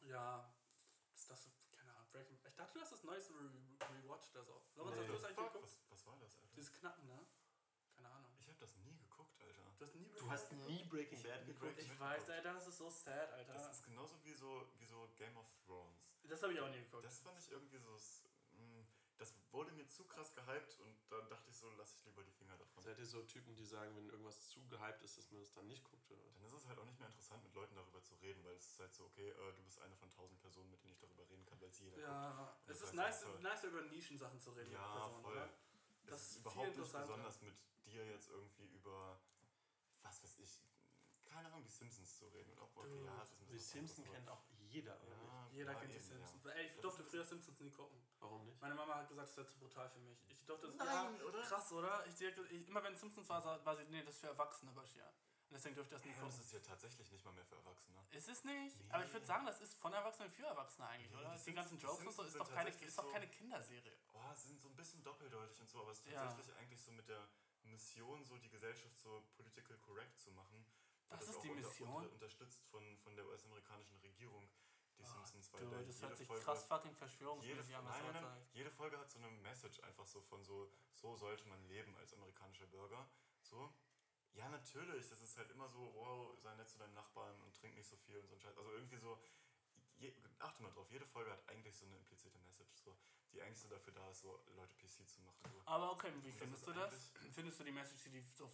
[0.00, 0.52] Ja.
[1.14, 3.50] Ist das so, keine Ahnung, Breaking Ich dachte, du hast das neueste Re
[4.02, 4.62] rewatcht oder so.
[4.74, 5.06] Lorenz, hast Nee.
[5.06, 5.62] du das eigentlich geguckt?
[5.62, 6.48] was, was war das, Alter?
[6.56, 7.26] Dieses Knacken, ne?
[7.94, 8.32] Keine Ahnung.
[8.38, 9.03] Ich habe das nie geguckt,
[9.84, 11.78] hast nie Du hast nie Breaking Bad geguckt?
[11.78, 13.52] Ich weiß, Alter, das ist so sad, Alter.
[13.52, 16.42] Das Das, ist genauso wie so, wie so Game of Thrones.
[16.42, 17.04] habe ich auch nie geguckt.
[17.04, 17.90] Das fand ich irgendwie so.
[18.52, 18.86] mh,
[19.18, 22.32] Das wurde mir zu krass gehypt und dann dachte ich so, lass ich lieber die
[22.32, 22.82] Finger davon.
[22.82, 25.66] Seid ihr so Typen, die sagen, wenn irgendwas zu gehypt ist, dass man es dann
[25.68, 26.10] nicht guckt?
[26.10, 26.22] Oder?
[26.34, 28.66] Dann ist es halt auch nicht mehr interessant, mit Leuten darüber zu reden, weil es
[28.70, 31.28] ist halt so, okay, äh, du bist eine von tausend Personen, mit denen ich darüber
[31.30, 34.40] reden kann, weil es jeder ja, Das es ist nice, das ist nice über Nischensachen
[34.40, 34.72] zu reden.
[34.72, 35.32] Ja, Personen, voll.
[35.32, 35.44] oder?
[36.06, 37.54] Es Das ist ist viel überhaupt nicht besonders mit
[37.86, 39.20] dir jetzt irgendwie über,
[40.04, 40.60] was weiß ich,
[41.24, 42.50] keine Ahnung, die Simpsons zu reden.
[42.52, 45.30] Und auch, okay, ja, Die Simpsons kennt auch jeder, oder nicht?
[45.32, 46.44] aber- Jeder ja, kennt die eben, Simpsons.
[46.44, 46.50] Ja.
[46.52, 47.98] Ey, ich Das durfte früher Simpsons nie gucken.
[48.20, 48.60] Warum nicht?
[48.60, 50.18] Meine Mama hat gesagt, das wäre zu brutal für mich.
[50.28, 51.42] Ich durfte das Nein, ja, oder?
[51.42, 52.06] krass, oder?
[52.06, 55.06] Ich, ich, immer wenn Simpsons war, war sie, nee, das ist für Erwachsene, Bashir.
[55.50, 56.46] Und deswegen dürfte ich das nie Ja, und es gucken.
[56.46, 57.98] ist ja tatsächlich nicht mal mehr für Erwachsene.
[58.10, 58.80] Ist es nicht?
[58.80, 58.90] Nee.
[58.90, 61.30] Aber ich würde sagen, das ist von Erwachsenen für Erwachsene eigentlich, Nee, oder?
[61.30, 63.28] die Die, Simpsons- ganzen die Jokes und so Simpsons ist doch keine, ist doch keine
[63.28, 63.96] Kinderserie.
[64.14, 66.24] Oh, sie sind so ein bisschen doppeldeutig und so, aber es ist Ja.
[66.26, 67.28] tatsächlich eigentlich so mit der
[67.64, 70.64] Mission, so die Gesellschaft so political correct zu machen.
[71.08, 71.94] Das Wird ist auch die Mission?
[71.96, 74.48] Unter, unterstützt von, von der US-amerikanischen Regierung,
[74.98, 77.94] die Simpsons, weil Dude, das jede hört sich Folge, krass fucking jede, verschwörungsmäßig an, was
[77.94, 78.54] nein, du nein, da nein, sagst.
[78.54, 82.14] jede Folge hat so eine Message einfach so von so, so sollte man leben als
[82.14, 83.08] amerikanischer Bürger.
[83.42, 83.74] So,
[84.34, 87.74] ja, natürlich, das ist halt immer so, wow, sei nett zu deinen Nachbarn und trink
[87.76, 88.56] nicht so viel und so ein Scheiß.
[88.56, 89.18] Also irgendwie so,
[90.04, 92.96] je, achte mal drauf, jede Folge hat eigentlich so eine implizite Message, so,
[93.32, 95.38] die eigentlich so dafür da ist, so Leute PC zu machen.
[95.50, 95.62] So.
[95.66, 97.10] Aber okay, wie das findest du das?
[97.32, 98.50] Findest du die Message, die so,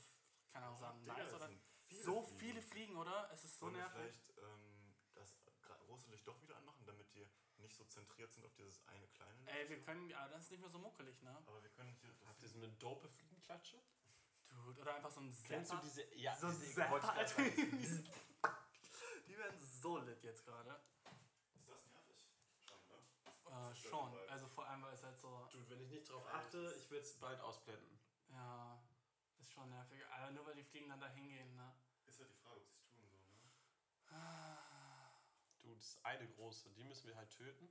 [0.52, 1.48] keine Ahnung, sagen, Digga, nice oder?
[1.48, 2.38] viele so Fliegen.
[2.38, 3.30] viele Fliegen, oder?
[3.32, 4.00] Es ist so Wollen nervig.
[4.00, 5.36] vielleicht ähm, das
[5.86, 7.28] große Licht doch wieder anmachen, damit die
[7.58, 9.48] nicht so zentriert sind auf dieses eine kleine Licht?
[9.56, 11.36] Ey, wir können, ja, das ist nicht mehr so muckelig, ne?
[11.46, 12.14] Aber wir können hier.
[12.26, 13.82] Habt ihr so eine dope Fliegenklatsche?
[14.64, 15.86] Dude, oder einfach so ein Kennst du Zapper.
[15.86, 16.14] diese?
[16.16, 17.00] Ja, So diese- Zapper.
[19.26, 20.80] Die werden so lit jetzt gerade.
[23.74, 24.28] Schon, schon.
[24.28, 27.00] Also vor allem, weil es halt so, Dude, wenn ich nicht drauf achte, ich will
[27.00, 27.98] es bald ausblenden.
[28.30, 28.82] ja,
[29.40, 30.04] ist schon nervig.
[30.06, 31.74] Aber nur weil die Fliegen dann da hingehen, ne?
[32.06, 33.50] Ist ja die Frage, ob sie es tun, so, ne?
[35.62, 37.68] Du, das ist eine große, die müssen wir halt töten.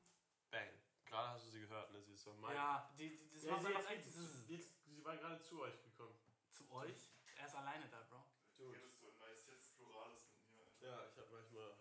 [0.51, 0.69] Bang.
[1.05, 2.01] Gerade hast du sie gehört, ne?
[2.01, 2.55] Sie ist so mein.
[2.55, 4.05] Ja, die, die, das Ja, macht sie, jetzt, echt
[4.47, 6.15] jetzt, sie war gerade zu euch gekommen.
[6.49, 7.09] zu euch.
[7.35, 8.23] Er ist alleine da, Bro.
[8.57, 8.77] Dude.
[8.77, 10.65] Redest du in Majestäts Pluralis mit mir?
[10.65, 10.85] Alter?
[10.87, 11.71] Ja, ich habe manchmal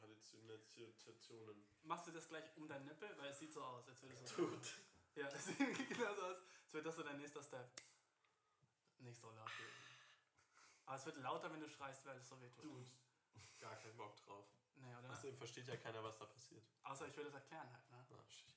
[0.49, 1.65] Halluzinationen.
[1.83, 3.09] Machst du das gleich um deinen Nippel?
[3.19, 4.47] Weil es sieht so aus, als würdest du.
[4.47, 4.69] Dude.
[5.15, 7.71] Ja, es sieht genau so aus, als wäre das so dein nächster Step.
[8.99, 9.51] Nicht so laut.
[10.87, 12.65] Aber es wird lauter, wenn du schreist, weil es so wehtut.
[12.65, 12.91] Dude.
[13.61, 14.47] Gar keinen Bock drauf.
[14.77, 15.11] Nee, oder?
[15.11, 16.65] Außerdem versteht ja keiner, was da passiert.
[16.85, 18.07] Außer ich würde es erklären halt, ne?
[18.09, 18.55] Na, sheesh.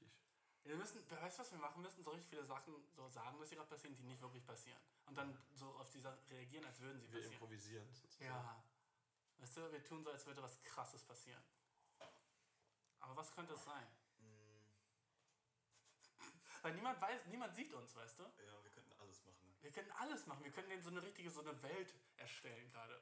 [0.63, 2.03] Wir müssen, weißt du, was wir machen müssen?
[2.03, 4.79] So richtig viele Sachen so sagen, dass sie gerade passieren, die nicht wirklich passieren.
[5.07, 7.33] Und dann so auf die Sachen reagieren, als würden sie Wir passieren.
[7.33, 8.25] improvisieren sozusagen.
[8.25, 8.63] Ja.
[9.39, 11.41] Weißt du, wir tun so, als würde was krasses passieren.
[13.01, 13.87] Aber was könnte es sein?
[16.61, 18.23] Weil niemand weiß, niemand sieht uns, weißt du?
[18.23, 19.55] Ja, wir könnten alles machen.
[19.61, 20.43] Wir können alles machen.
[20.43, 23.01] Wir können denen so eine richtige, so eine Welt erstellen gerade.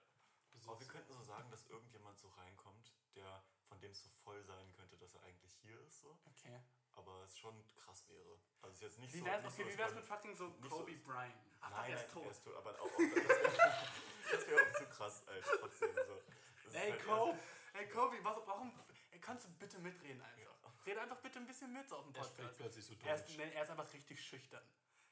[0.65, 4.41] Aber wir könnten so sagen, dass irgendjemand so reinkommt, der von dem es so voll
[4.43, 6.17] sein könnte, dass er eigentlich hier ist, so.
[6.25, 6.59] Okay.
[6.93, 8.39] Aber es schon krass wäre.
[8.61, 9.25] Also es ist jetzt nicht Wie so.
[9.25, 11.35] wär's, nicht okay, so, wie wär's mit fucking so Kobe so- Bryant?
[11.61, 12.23] Ach, Nein, er ist tot.
[12.25, 12.55] er ist tot.
[12.55, 12.97] Aber auch, auch,
[14.31, 15.57] das wäre wär auch zu krass, Alter.
[15.59, 16.21] Trotzdem so.
[16.65, 17.39] Das Ey, halt Kobe!
[17.73, 18.73] Ey, Kobe, warum?
[19.20, 20.86] Ey, kannst du bitte mitreden einfach?
[20.86, 22.36] Rede einfach bitte ein bisschen mit so auf dem Er Podcast.
[22.39, 24.63] spricht plötzlich so Er ist, er ist einfach richtig schüchtern.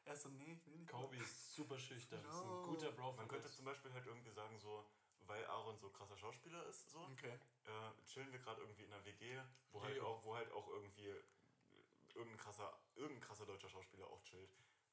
[0.05, 0.89] Er ist so, nee, ich will nicht.
[0.89, 2.23] Kobe ist super schüchtern.
[2.23, 2.61] Das ist No.
[2.61, 4.85] ein guter Bro Man könnte zum Beispiel halt irgendwie sagen, so,
[5.25, 7.37] weil Aaron so krasser Schauspieler ist, so, Okay.
[7.65, 9.41] äh, chillen wir gerade irgendwie in einer WG,
[9.73, 10.07] wo halt, Leo.
[10.07, 11.13] auch, wo halt auch irgendwie
[12.15, 14.49] irgendein krasser, irgendein krasser deutscher Schauspieler auch chillt.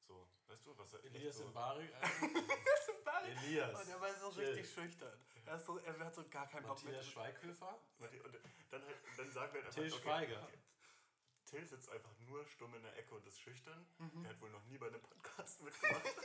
[0.07, 1.89] So, weißt du, was er Elias so, Mbari.
[3.25, 3.43] Elias.
[3.43, 3.81] Elias.
[3.81, 4.45] Und er war so Chill.
[4.45, 5.19] richtig schüchtern.
[5.45, 7.13] Er, ist so, er hat so gar keinen Bock Matthias mit.
[7.13, 7.79] Schweighöfer.
[7.99, 8.39] Und
[8.71, 10.47] dann, halt, dann sagen wir halt einfach, Till Schweiger.
[11.45, 13.85] Till sitzt einfach nur stumm in der Ecke und ist schüchtern.
[13.97, 14.25] Mhm.
[14.25, 16.03] Er hat wohl noch nie bei einem Podcast mitgemacht.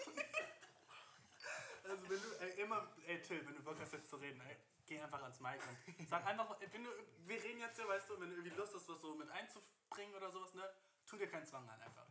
[1.82, 4.56] Also wenn du, ey, immer, ey Till, wenn du Bock hast jetzt zu reden, ey,
[4.86, 5.58] geh einfach ans Mic
[5.98, 6.90] und sag einfach, wenn du,
[7.26, 10.14] wir reden jetzt ja, weißt du, wenn du irgendwie Lust hast, was so mit einzubringen
[10.14, 10.70] oder sowas, ne,
[11.06, 12.06] tu dir keinen Zwang an einfach.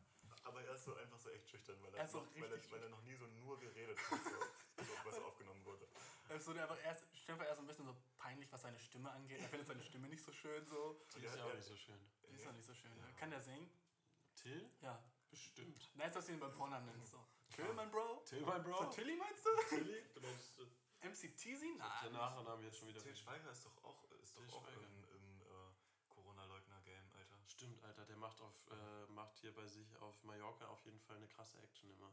[0.49, 2.51] Aber er ist so einfach so echt schüchtern, weil Er er, ist so noch, weil,
[2.51, 5.87] er, weil er noch nie so nur geredet hat, so, so, was aufgenommen wurde.
[6.27, 9.11] Also der einfach erst, Stefan er ist so ein bisschen so peinlich, was seine Stimme
[9.11, 9.39] angeht.
[9.41, 10.99] Er findet seine Stimme nicht so schön so.
[11.15, 11.99] Die ist ja auch nicht so schön.
[12.29, 12.91] Die ist doch nicht so schön.
[12.97, 13.13] Ne?
[13.17, 13.69] Kann der singen?
[14.35, 14.69] Till?
[14.81, 15.03] Ja.
[15.29, 15.95] Bestimmt.
[15.95, 17.11] Nice, dass du ihn beim Vornamen nennst.
[17.11, 17.23] So.
[17.49, 18.23] Till, mein Bro?
[18.25, 18.85] Till, mein So, Bro.
[18.89, 19.49] Tilly meinst du?
[19.75, 20.03] Tilly?
[20.13, 21.77] Du meinst, äh, MC Teasy?
[21.77, 22.13] der Nein.
[22.13, 22.99] Nachname jetzt schon wieder.
[22.99, 24.81] Till Schweiger ist doch auch, ist doch auch Schweiger.
[24.81, 25.45] im, im äh,
[26.09, 27.37] Corona-Leugner-Game, Alter.
[27.45, 31.15] Stimmt, Alter, der macht auf äh, macht hier bei sich auf Mallorca auf jeden Fall
[31.17, 32.11] eine krasse Action immer.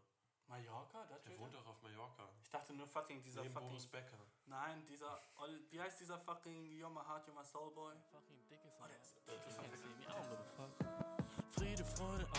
[0.49, 1.05] Mallorca?
[1.07, 2.29] Da Der wohnt auch auf Mallorca.
[2.41, 3.69] Ich dachte nur fucking dieser Neben fucking...
[3.69, 4.17] Boris Becker.
[4.47, 5.21] Nein, dieser...
[5.41, 7.95] Ol- Wie heißt dieser fucking You're my heart, you're my soul boy?
[8.13, 9.19] fucking dick is Oh, der ist...
[11.51, 12.27] Friede, Freude,